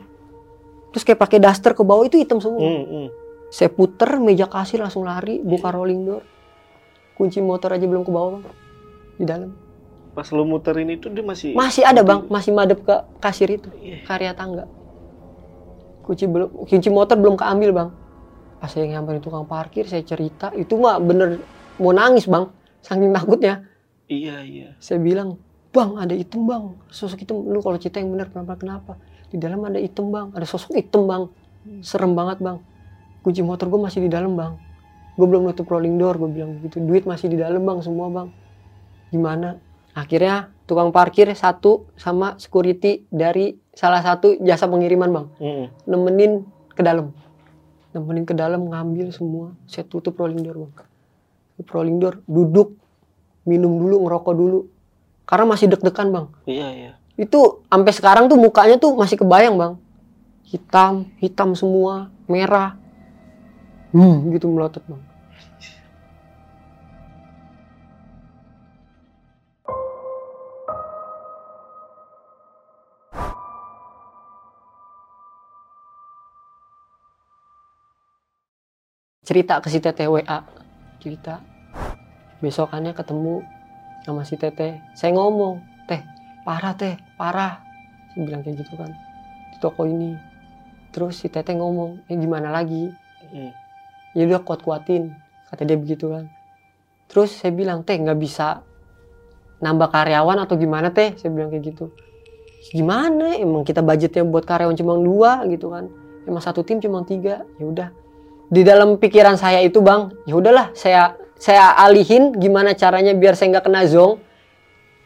[0.93, 2.61] Terus kayak pakai daster ke bawah itu hitam semua.
[2.61, 3.07] Hmm, hmm.
[3.49, 6.23] Saya puter meja kasir langsung lari, buka rolling door.
[7.17, 8.55] Kunci motor aja belum ke bawah bang.
[9.17, 9.51] Di dalam.
[10.13, 13.69] Pas lu muterin itu dia masih Masih ada bang, masih madep ke kasir itu.
[13.81, 14.05] Iya.
[14.05, 14.69] Karya tangga.
[16.05, 17.89] Kunci belum, kunci motor belum keambil bang.
[18.61, 20.53] Pas saya nyamperin tukang parkir, saya cerita.
[20.53, 21.41] Itu mah bener
[21.81, 22.49] mau nangis bang.
[22.85, 23.65] Saking takutnya.
[24.05, 24.69] Iya iya.
[24.77, 25.41] Saya bilang,
[25.73, 26.63] bang ada item bang.
[26.93, 28.93] Sosok item, lu kalau cerita yang bener kenapa kenapa.
[29.33, 31.23] Di dalam ada item bang, ada sosok item bang.
[31.81, 32.61] Serem banget bang.
[33.25, 34.53] Kunci motor gue masih di dalam bang.
[35.17, 36.77] Gue belum nutup rolling door, gue bilang begitu.
[36.77, 38.29] Duit masih di dalam bang, semua bang.
[39.09, 39.57] Gimana?
[39.97, 45.25] Akhirnya tukang parkir satu sama security dari salah satu jasa pengiriman bang.
[45.41, 45.65] Hmm.
[45.89, 46.45] Nemenin
[46.77, 47.09] ke dalam.
[47.97, 49.57] Nemenin ke dalam, ngambil semua.
[49.65, 50.73] Saya tutup rolling door bang.
[51.57, 52.77] Tutup rolling door, duduk.
[53.49, 54.59] Minum dulu, ngerokok dulu.
[55.23, 56.91] Karena masih deg-degan bang Iya iya.
[57.13, 59.73] Itu sampai sekarang tuh mukanya tuh masih kebayang bang.
[60.49, 62.73] Hitam hitam semua merah.
[63.93, 65.01] Hmm gitu melotot bang.
[79.23, 80.43] Cerita ke si teteh WA
[80.99, 81.39] cerita.
[82.43, 83.43] Besokannya ketemu
[84.03, 84.79] sama si teteh.
[84.95, 85.72] Saya ngomong
[86.43, 87.63] parah teh parah.
[88.13, 88.91] Saya bilang kayak gitu kan.
[89.51, 90.15] Di toko ini.
[90.93, 92.93] Terus si teteh ngomong eh gimana lagi?
[93.33, 93.49] Hmm.
[94.13, 95.09] ya udah kuat kuatin
[95.49, 96.29] kata dia begitu kan.
[97.09, 98.61] Terus saya bilang teh nggak bisa
[99.57, 101.17] nambah karyawan atau gimana teh?
[101.17, 101.89] Saya bilang kayak gitu.
[102.69, 103.33] Gimana?
[103.41, 105.89] Emang kita budgetnya buat karyawan cuma dua gitu kan.
[106.29, 107.41] Emang satu tim cuma tiga.
[107.57, 107.89] Ya udah.
[108.53, 113.57] Di dalam pikiran saya itu bang ya udahlah saya saya alihin gimana caranya biar saya
[113.57, 114.21] nggak kena zong.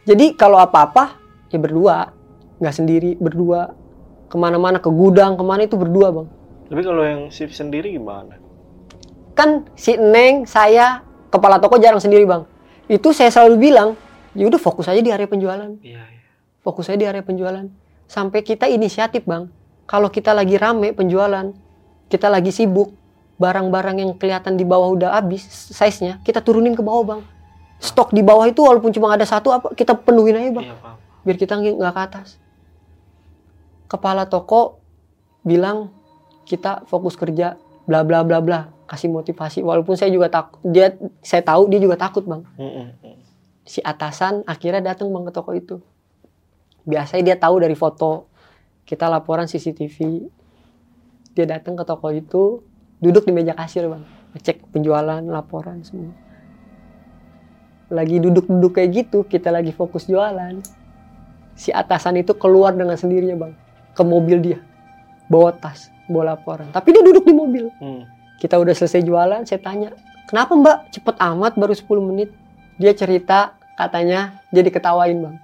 [0.04, 2.12] Jadi kalau apa-apa ya berdua
[2.58, 3.72] nggak sendiri berdua
[4.28, 6.28] ke mana-mana ke gudang ke mana itu berdua bang
[6.68, 8.36] Tapi kalau yang shift sendiri gimana?
[9.32, 12.42] kan si Neng, saya, kepala toko jarang sendiri bang.
[12.90, 13.94] Itu saya selalu bilang,
[14.34, 16.22] ya udah fokus aja di area penjualan, Iya iya.
[16.60, 17.70] fokus aja di area penjualan.
[18.10, 19.46] Sampai kita inisiatif bang,
[19.86, 21.54] kalau kita lagi rame penjualan,
[22.10, 22.98] kita lagi sibuk,
[23.38, 27.22] barang-barang yang kelihatan di bawah udah habis size-nya, kita turunin ke bawah bang.
[27.78, 30.98] Stok di bawah itu walaupun cuma ada satu apa, kita penuhin aja bang, Iya paham.
[31.28, 32.40] Biar kita nggak ke atas.
[33.92, 34.80] Kepala toko
[35.44, 35.92] bilang
[36.48, 39.60] kita fokus kerja, bla bla bla bla, kasih motivasi.
[39.60, 42.48] Walaupun saya juga takut, dia saya tahu dia juga takut bang.
[42.56, 43.18] Hmm, hmm, hmm.
[43.68, 45.84] Si atasan akhirnya datang bang ke toko itu.
[46.88, 48.32] Biasanya dia tahu dari foto
[48.88, 50.32] kita laporan CCTV.
[51.36, 52.64] Dia datang ke toko itu,
[53.04, 54.02] duduk di meja kasir bang,
[54.34, 56.16] ngecek penjualan, laporan semua.
[57.92, 60.64] Lagi duduk-duduk kayak gitu, kita lagi fokus jualan.
[61.58, 63.54] Si atasan itu keluar dengan sendirinya bang,
[63.98, 64.60] ke mobil dia,
[65.26, 66.70] bawa tas, bawa laporan.
[66.70, 67.66] Tapi dia duduk di mobil.
[67.82, 68.06] Hmm.
[68.38, 69.90] Kita udah selesai jualan, saya tanya,
[70.30, 72.30] kenapa mbak cepet amat baru 10 menit?
[72.78, 75.36] Dia cerita, katanya dia diketawain bang.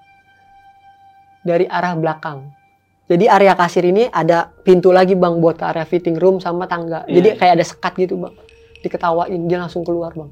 [1.42, 2.54] Dari arah belakang.
[3.04, 7.04] Jadi area kasir ini ada pintu lagi bang buat ke area fitting room sama tangga.
[7.04, 7.38] Iya, Jadi iya.
[7.42, 8.34] kayak ada sekat gitu bang.
[8.86, 10.32] Diketawain, dia langsung keluar bang.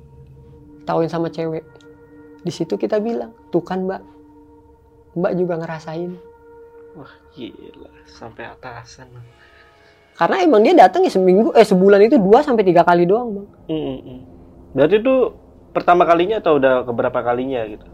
[0.86, 1.66] Ketawain sama cewek.
[2.42, 4.02] Di situ kita bilang, tuh kan mbak.
[5.12, 6.12] Mbak juga ngerasain.
[6.96, 7.90] Wah gila.
[8.08, 9.08] Sampai atasan.
[10.16, 13.48] Karena emang dia datang ya seminggu, eh sebulan itu dua sampai tiga kali doang bang.
[13.72, 14.20] Hmm, hmm.
[14.76, 15.20] Berarti tuh
[15.72, 17.86] pertama kalinya atau udah keberapa kalinya gitu?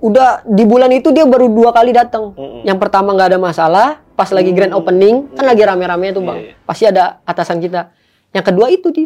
[0.00, 2.32] Udah di bulan itu dia baru dua kali datang.
[2.32, 2.64] Mm-mm.
[2.64, 6.38] Yang pertama nggak ada masalah, pas lagi grand opening kan lagi rame-rame tuh bang.
[6.40, 6.52] iya.
[6.64, 7.92] Pasti ada atasan kita.
[8.32, 9.04] Yang kedua itu di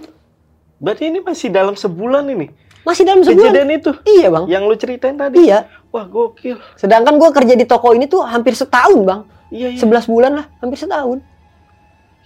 [0.78, 2.46] Berarti ini masih dalam sebulan ini
[2.84, 3.40] masih dalam sebulan.
[3.50, 4.44] kejadian itu Iya bang.
[4.46, 5.48] yang lu ceritain tadi.
[5.48, 5.66] Iya.
[5.94, 6.58] Wah gokil.
[6.74, 9.22] Sedangkan gue kerja di toko ini tuh hampir setahun bang.
[9.54, 10.02] Iya iya.
[10.02, 11.22] 11 bulan lah, hampir setahun.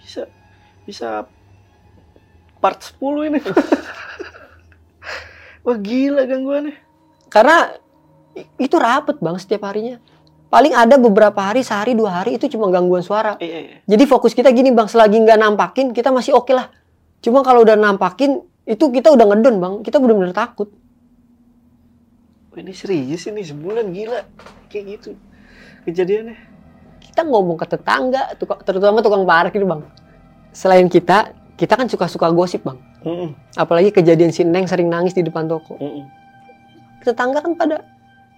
[0.01, 0.25] Bisa
[0.89, 1.29] bisa
[2.57, 3.39] part 10 ini.
[5.69, 6.73] Wah gila gangguannya.
[7.29, 7.69] Karena
[8.57, 10.01] itu rapet bang setiap harinya.
[10.49, 13.37] Paling ada beberapa hari, sehari, dua hari itu cuma gangguan suara.
[13.37, 13.75] Iya iya.
[13.85, 16.73] Jadi fokus kita gini bang, selagi nggak nampakin kita masih oke lah.
[17.21, 20.73] Cuma kalau udah nampakin itu kita udah ngedon bang, kita benar-benar takut.
[22.59, 24.19] Ini serius ini sebulan gila
[24.67, 25.15] kayak gitu
[25.87, 26.35] kejadiannya.
[26.99, 29.81] Kita ngomong ke tetangga, tuka- terutama tukang parkir bang.
[30.51, 32.75] Selain kita, kita kan suka-suka gosip bang.
[32.99, 35.79] Mm-mm, Apalagi kejadian si Neng sering nangis di depan toko.
[35.79, 36.03] mm-mm.
[36.99, 37.79] Tetangga kan pada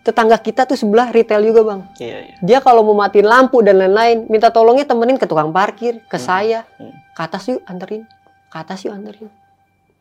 [0.01, 1.82] tetangga kita tuh sebelah retail juga bang.
[1.97, 2.36] Iya iya.
[2.39, 6.22] Dia kalau mau matiin lampu dan lain-lain, minta tolongnya temenin ke tukang parkir, ke Hmm.
[6.22, 6.93] saya, Hmm.
[6.93, 8.05] ke atas yuk anterin,
[8.47, 9.34] ke atas yuk anterin.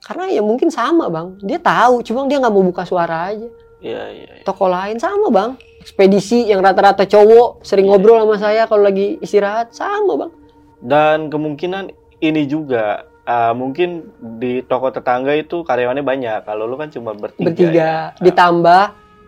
[0.00, 3.48] Karena ya mungkin sama bang, dia tahu, cuma dia nggak mau buka suara aja.
[3.80, 4.30] Iya iya.
[4.40, 4.44] iya.
[4.44, 5.50] Toko lain sama bang,
[5.80, 7.96] ekspedisi yang rata-rata cowok sering Iya.
[7.96, 10.32] ngobrol sama saya kalau lagi istirahat sama bang.
[10.80, 16.40] Dan kemungkinan ini juga ah, mungkin di toko tetangga itu karyawannya banyak.
[16.44, 17.46] Kalau lu kan cuma bertiga.
[17.48, 18.20] Bertiga, ya.
[18.20, 18.82] ditambah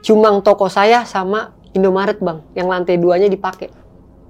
[0.05, 3.72] cuma toko saya sama Indomaret bang, yang lantai duanya dipakai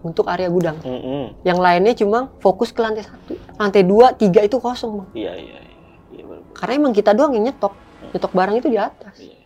[0.07, 0.79] untuk area gudang.
[0.87, 1.43] Mm-mm.
[1.43, 5.09] Yang lainnya cuma fokus ke lantai satu, lantai dua, tiga itu kosong bang.
[5.19, 5.79] Iya iya iya.
[6.15, 6.43] Iya benar.
[6.55, 7.75] Karena emang kita doang yang nyetok.
[8.15, 9.15] Nyetok barang itu di atas.
[9.19, 9.42] Iya.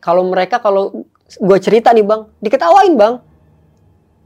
[0.00, 3.14] Kalau mereka kalau gue cerita nih bang, diketawain bang.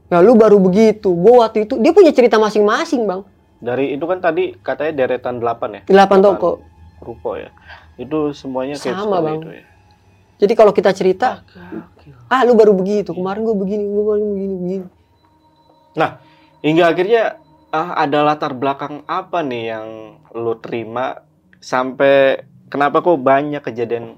[0.09, 1.11] Ya lu baru begitu.
[1.11, 3.21] Gue waktu itu dia punya cerita masing-masing bang.
[3.59, 5.81] Dari itu kan tadi katanya deretan 8 ya.
[5.87, 6.63] Delapan toko.
[7.03, 7.51] ruko ya.
[7.99, 9.43] Itu semuanya kayak Sama, Bang.
[9.43, 9.65] itu ya.
[10.35, 12.11] Jadi kalau kita cerita, Gokil.
[12.27, 13.15] ah lu baru begitu.
[13.15, 14.85] Kemarin gue begini, gue baru begini, begini.
[16.65, 17.23] Hingga akhirnya
[17.69, 19.87] ah, ada latar belakang apa nih yang
[20.33, 21.21] lo terima
[21.61, 22.41] sampai
[22.73, 24.17] kenapa kok banyak kejadian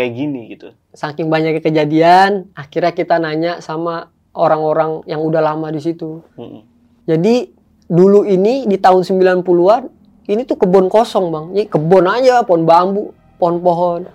[0.00, 0.72] kayak gini gitu.
[0.96, 6.24] Saking banyaknya kejadian, akhirnya kita nanya sama orang-orang yang udah lama di situ.
[6.40, 6.64] Mm-mm.
[7.04, 7.52] Jadi
[7.84, 9.92] dulu ini di tahun 90-an
[10.24, 11.46] ini tuh kebun kosong bang.
[11.52, 14.08] Ini kebun aja, pohon bambu, pohon-pohon.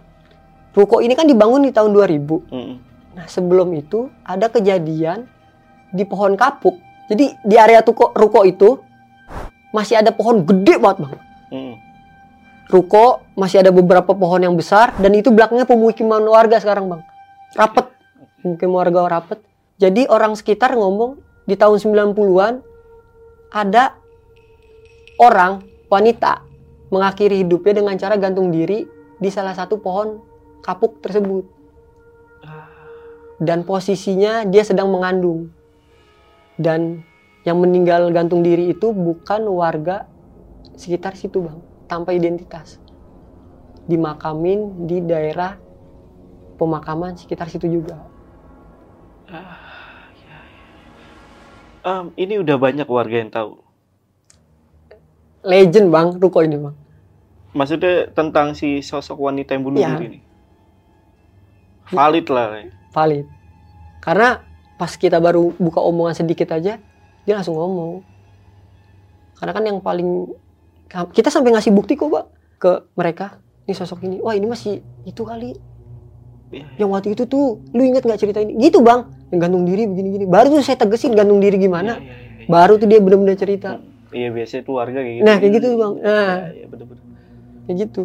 [0.73, 2.49] Ruko ini kan dibangun di tahun 2000.
[2.49, 2.75] Mm-mm.
[3.13, 5.29] Nah sebelum itu ada kejadian
[5.93, 6.81] di pohon kapuk.
[7.05, 8.81] Jadi di area tuko, ruko itu
[9.69, 11.15] masih ada pohon gede banget bang.
[11.53, 11.75] Mm-mm.
[12.65, 17.01] Ruko masih ada beberapa pohon yang besar dan itu belakangnya pemukiman warga sekarang bang.
[17.53, 17.85] Rapet,
[18.41, 19.39] pemukiman warga rapet.
[19.77, 22.53] Jadi orang sekitar ngomong di tahun 90-an
[23.53, 23.93] ada
[25.21, 26.41] orang wanita
[26.89, 28.87] mengakhiri hidupnya dengan cara gantung diri
[29.21, 30.19] di salah satu pohon
[30.65, 31.45] kapuk tersebut.
[33.35, 35.51] Dan posisinya dia sedang mengandung.
[36.55, 37.03] Dan
[37.43, 40.07] yang meninggal gantung diri itu bukan warga
[40.79, 42.77] sekitar situ bang, tanpa identitas.
[43.85, 45.57] Dimakamin di daerah
[46.57, 48.01] pemakaman sekitar situ juga.
[51.85, 53.61] Em, ini udah banyak warga yang tahu.
[55.45, 56.75] Legend bang, ruko ini bang.
[57.53, 59.89] Maksudnya tentang si sosok wanita yang bunuh Iya.
[59.93, 60.19] diri ini.
[61.93, 62.47] Valid lah.
[62.57, 62.73] ya.
[62.89, 63.27] valid.
[64.01, 64.41] Karena
[64.81, 66.81] pas kita baru buka omongan sedikit aja,
[67.21, 68.01] dia langsung ngomong.
[69.37, 70.31] Karena kan yang paling
[70.89, 72.25] kita sampai ngasih bukti kok, Pak,
[72.61, 73.41] ke mereka.
[73.65, 74.17] Ini sosok ini.
[74.21, 75.57] Wah, ini masih itu kali.
[76.53, 78.53] Iya, Yang waktu itu tuh, lu inget nggak cerita ini?
[78.61, 79.09] Gitu, Bang.
[79.33, 80.25] Yang gantung diri begini-gini.
[80.29, 81.97] Baru tuh saya tegesin gantung diri gimana.
[81.97, 82.47] Iya, iya, iya.
[82.47, 83.81] Baru tuh dia benar-benar cerita.
[84.15, 85.25] Iya biasanya tuh warga kayak gitu.
[85.25, 85.93] Nah, kayak gitu, Bang.
[85.99, 86.05] Nah.
[86.05, 87.03] Iya, iya bener-bener.
[87.65, 88.03] Kayak gitu.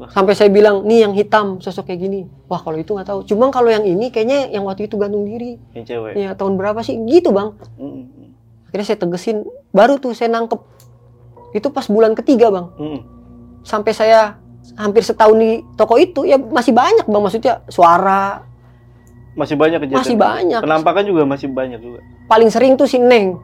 [0.00, 0.08] Wah.
[0.08, 2.20] Sampai saya bilang, nih yang hitam sosok kayak gini.
[2.48, 3.20] Wah, kalau itu nggak tahu.
[3.28, 5.60] Cuma kalau yang ini kayaknya yang waktu itu gantung diri.
[5.76, 6.12] Yang cewek.
[6.16, 6.96] Ya, tahun berapa sih?
[7.04, 7.60] Gitu, Bang.
[7.76, 8.32] Mm,
[8.72, 10.58] akhirnya saya tegesin baru tuh saya nangkep
[11.52, 13.00] itu pas bulan ketiga bang mm.
[13.64, 14.40] sampai saya
[14.76, 18.48] hampir setahun di toko itu ya masih banyak bang maksudnya suara
[19.32, 20.04] Masih banyak kejadian.
[20.04, 20.60] Masih banyak.
[20.60, 22.04] Penampakan juga masih banyak juga.
[22.28, 23.40] paling sering tuh si Neng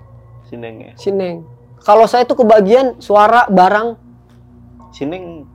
[0.48, 0.92] Sineng ya.
[0.96, 1.44] si Neng
[1.80, 3.96] kalau saya tuh kebagian suara barang
[4.92, 5.48] Sineng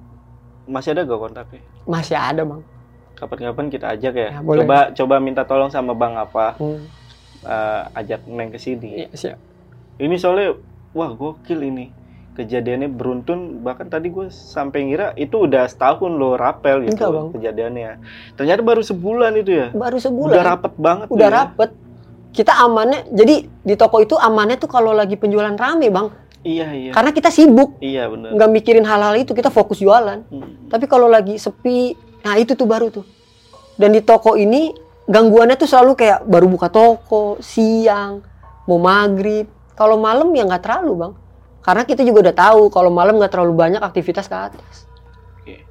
[0.65, 1.61] masih ada gak kontaknya?
[1.85, 2.61] masih ada bang
[3.13, 4.29] Kapan-kapan kita ajak ya.
[4.35, 4.65] Ya, boleh.
[4.65, 6.81] coba coba minta tolong sama Bang apa hmm.
[7.45, 9.05] eh, ajak Neng ke sini.
[9.05, 9.39] iya, siap.
[10.01, 10.57] Ini soalnya
[10.91, 11.93] wah gokil ini.
[12.33, 17.27] Kejadiannya beruntun bahkan tadi gue sampai ngira itu udah setahun lo rapel gitu Enggak, Bang.
[17.31, 17.91] kejadiannya.
[18.33, 19.67] Ternyata baru sebulan itu ya.
[19.69, 21.07] baru sebulan Udah rapet banget.
[21.07, 21.35] udah ya.
[21.35, 21.69] rapet
[22.33, 26.09] kita amannya jadi di toko itu amannya tuh kalau lagi penjualan rame bang
[26.41, 26.91] Iya iya.
[26.91, 28.33] karena kita sibuk Iya benar.
[28.33, 30.65] nggak mikirin hal-hal itu kita fokus jualan Hmm.
[30.65, 33.03] tapi kalau lagi sepi Nah itu tuh baru tuh.
[33.75, 34.71] Dan di toko ini
[35.03, 38.23] gangguannya tuh selalu kayak baru buka toko, siang,
[38.63, 39.43] mau maghrib.
[39.73, 41.13] Kalau malam ya nggak terlalu bang.
[41.63, 44.83] Karena kita juga udah tahu kalau malam nggak terlalu banyak aktivitas ke atas.
[45.39, 45.63] Oke.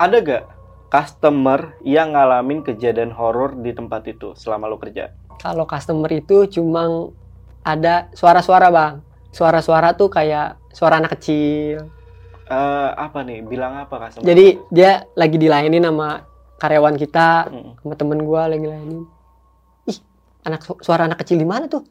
[0.00, 0.44] Ada gak
[0.88, 5.12] customer yang ngalamin kejadian horor di tempat itu selama lo kerja?
[5.36, 7.12] Kalau customer itu cuma
[7.60, 8.94] ada suara-suara bang.
[9.34, 11.92] Suara-suara tuh kayak suara anak kecil.
[12.44, 13.44] Eh, apa nih?
[13.44, 14.24] Bilang apa customer?
[14.24, 16.24] Jadi dia lagi dilayanin sama
[16.56, 17.70] karyawan kita, Mm.
[17.82, 19.04] sama temen gua lagi layanin.
[19.84, 19.98] Ih,
[20.40, 21.84] anak su- suara anak kecil di mana tuh?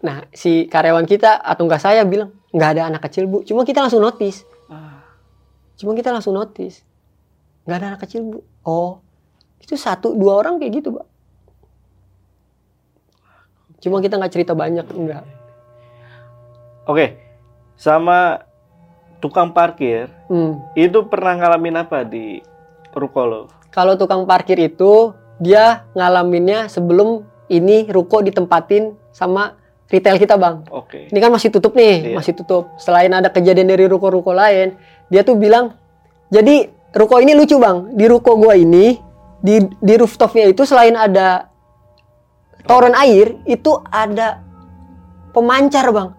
[0.00, 3.44] Nah, si karyawan kita atau enggak saya bilang nggak ada anak kecil bu.
[3.44, 4.48] Cuma kita langsung notice.
[4.66, 5.04] Ah,
[5.76, 6.80] Cuma kita langsung notice.
[7.68, 8.38] Nggak ada anak kecil bu.
[8.64, 9.04] Oh,
[9.60, 11.06] itu satu dua orang kayak gitu pak.
[13.78, 15.24] Cuma kita nggak cerita banyak enggak.
[16.88, 17.20] Oke.
[17.76, 18.40] Sama
[19.20, 20.64] tukang parkir Hmm.
[20.72, 22.40] itu pernah ngalamin apa di
[22.96, 23.42] ruko lo?
[23.68, 29.52] Kalau tukang parkir itu dia ngalaminnya sebelum ini ruko ditempatin sama
[29.86, 30.66] retail kita bang.
[30.68, 31.06] Oke.
[31.08, 32.16] Ini kan masih tutup nih, Iya.
[32.18, 32.74] masih tutup.
[32.76, 34.74] Selain ada kejadian dari ruko-ruko lain,
[35.06, 35.78] dia tuh bilang,
[36.28, 37.94] jadi ruko ini lucu bang.
[37.94, 38.98] Di ruko gua ini,
[39.38, 41.46] di di rooftopnya itu selain ada
[42.66, 44.42] toren air, itu ada
[45.30, 46.10] pemancar bang.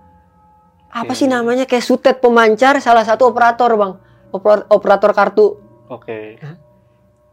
[0.88, 1.20] Apa Oke.
[1.20, 1.68] sih namanya?
[1.68, 3.93] Kayak sutet pemancar, salah satu operator bang,
[4.32, 5.59] Oper- operator kartu.
[5.88, 6.39] Oke.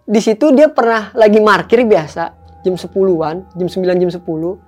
[0.05, 4.59] Di situ dia pernah lagi parkir biasa, jam 10-an, jam 9 jam 10.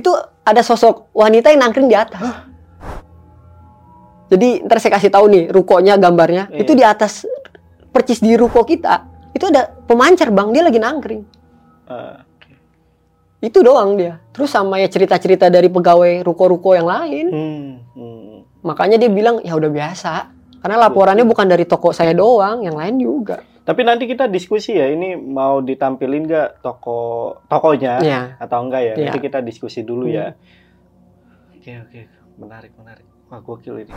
[0.00, 2.48] Itu ada sosok wanita yang nangkring di atas.
[4.32, 6.48] Jadi ntar saya kasih tahu nih rukonya gambarnya.
[6.48, 6.58] Iya.
[6.64, 7.28] Itu di atas
[7.92, 9.04] percis di ruko kita.
[9.36, 11.22] Itu ada pemancar bang, dia lagi nangkring.
[11.90, 12.16] Eh,
[13.40, 14.20] Itu doang dia.
[14.32, 17.26] Terus sama ya cerita-cerita dari pegawai ruko-ruko yang lain.
[17.28, 18.36] hmm, hmm.
[18.64, 20.28] Makanya dia bilang ya udah biasa.
[20.60, 23.40] Karena laporannya bukan dari toko saya doang, yang lain juga.
[23.60, 24.86] Tapi nanti kita diskusi ya.
[24.86, 26.98] Ini mau ditampilin nggak toko
[27.46, 28.20] tokonya Ya.
[28.36, 28.94] atau enggak ya?
[28.94, 29.04] Iya.
[29.06, 30.14] Nanti kita diskusi dulu Hmm.
[30.14, 30.26] ya.
[31.52, 32.00] Oke oke.
[32.36, 33.06] Menarik menarik.
[33.28, 33.92] Wah gokil ini.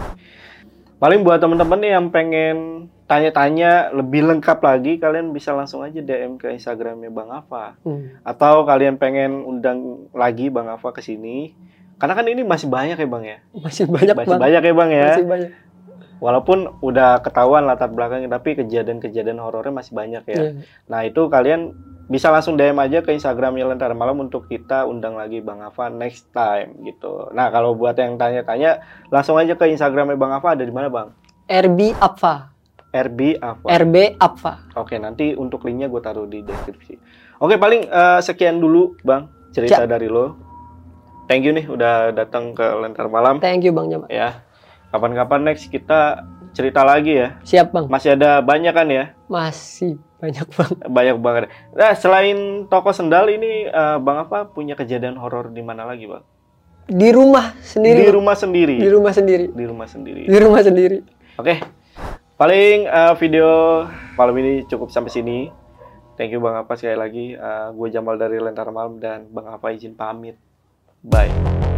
[0.95, 2.57] Paling buat teman-teman nih yang pengen
[3.05, 7.75] tanya-tanya lebih lengkap lagi, kalian bisa langsung aja DM ke Instagramnya Bang Ava.
[7.81, 8.19] Hmm.
[8.21, 11.51] Atau kalian pengen undang lagi Bang Ava ke sini.
[11.93, 13.39] Karena kan ini masih banyak ya Bang ya.
[13.53, 14.39] Masih banyak Masih bang.
[14.39, 15.07] banyak ya Bang ya.
[15.09, 15.49] Masih banyak.
[16.23, 20.39] Walaupun udah ketahuan latar belakangnya, tapi kejadian-kejadian horornya masih banyak ya.
[20.39, 20.51] Iya.
[20.87, 21.75] Nah itu kalian
[22.07, 26.31] bisa langsung DM aja ke Instagramnya Lentera Malam untuk kita undang lagi Bang Ava next
[26.31, 27.27] time gitu.
[27.35, 28.79] Nah kalau buat yang tanya-tanya
[29.11, 31.11] langsung aja ke Instagramnya Bang Ava ada di mana Bang?
[31.51, 32.55] RB Apfa.
[32.95, 33.67] RB Ava.
[33.67, 34.63] RB Apfa.
[34.79, 36.95] Oke nanti untuk linknya gue taruh di deskripsi.
[37.43, 40.39] Oke paling eh, sekian dulu Bang cerita dari lo.
[41.27, 44.07] Thank you nih udah datang ke Lentera Malam Thank you Bang Jamal.
[44.07, 44.43] ya.
[44.93, 46.21] Kapan-kapan next kita
[46.53, 47.41] cerita lagi ya.
[47.41, 47.85] Siap Bang.
[47.89, 49.17] Masih ada banyak kan ya?
[49.25, 50.73] Masih banyak Bang.
[50.85, 51.43] Banyak banget.
[51.73, 56.21] Nah, selain toko sendal ini eh, Bang apa punya kejadian horor di mana lagi, Bang?
[56.85, 58.05] Di rumah sendiri.
[58.05, 58.75] Di rumah sendiri.
[58.77, 59.45] Di rumah sendiri.
[59.49, 60.21] Di rumah sendiri.
[60.29, 60.97] Di rumah sendiri.
[61.41, 61.55] Oke.
[62.37, 63.49] Paling eh, video
[64.13, 65.39] malam ini cukup sampai sini.
[66.13, 67.25] Thank you Bang Apa sekali lagi.
[67.73, 70.37] gue Jamal dari Lentera Malam dan Bang Apa izin pamit.
[71.01, 71.72] Bye.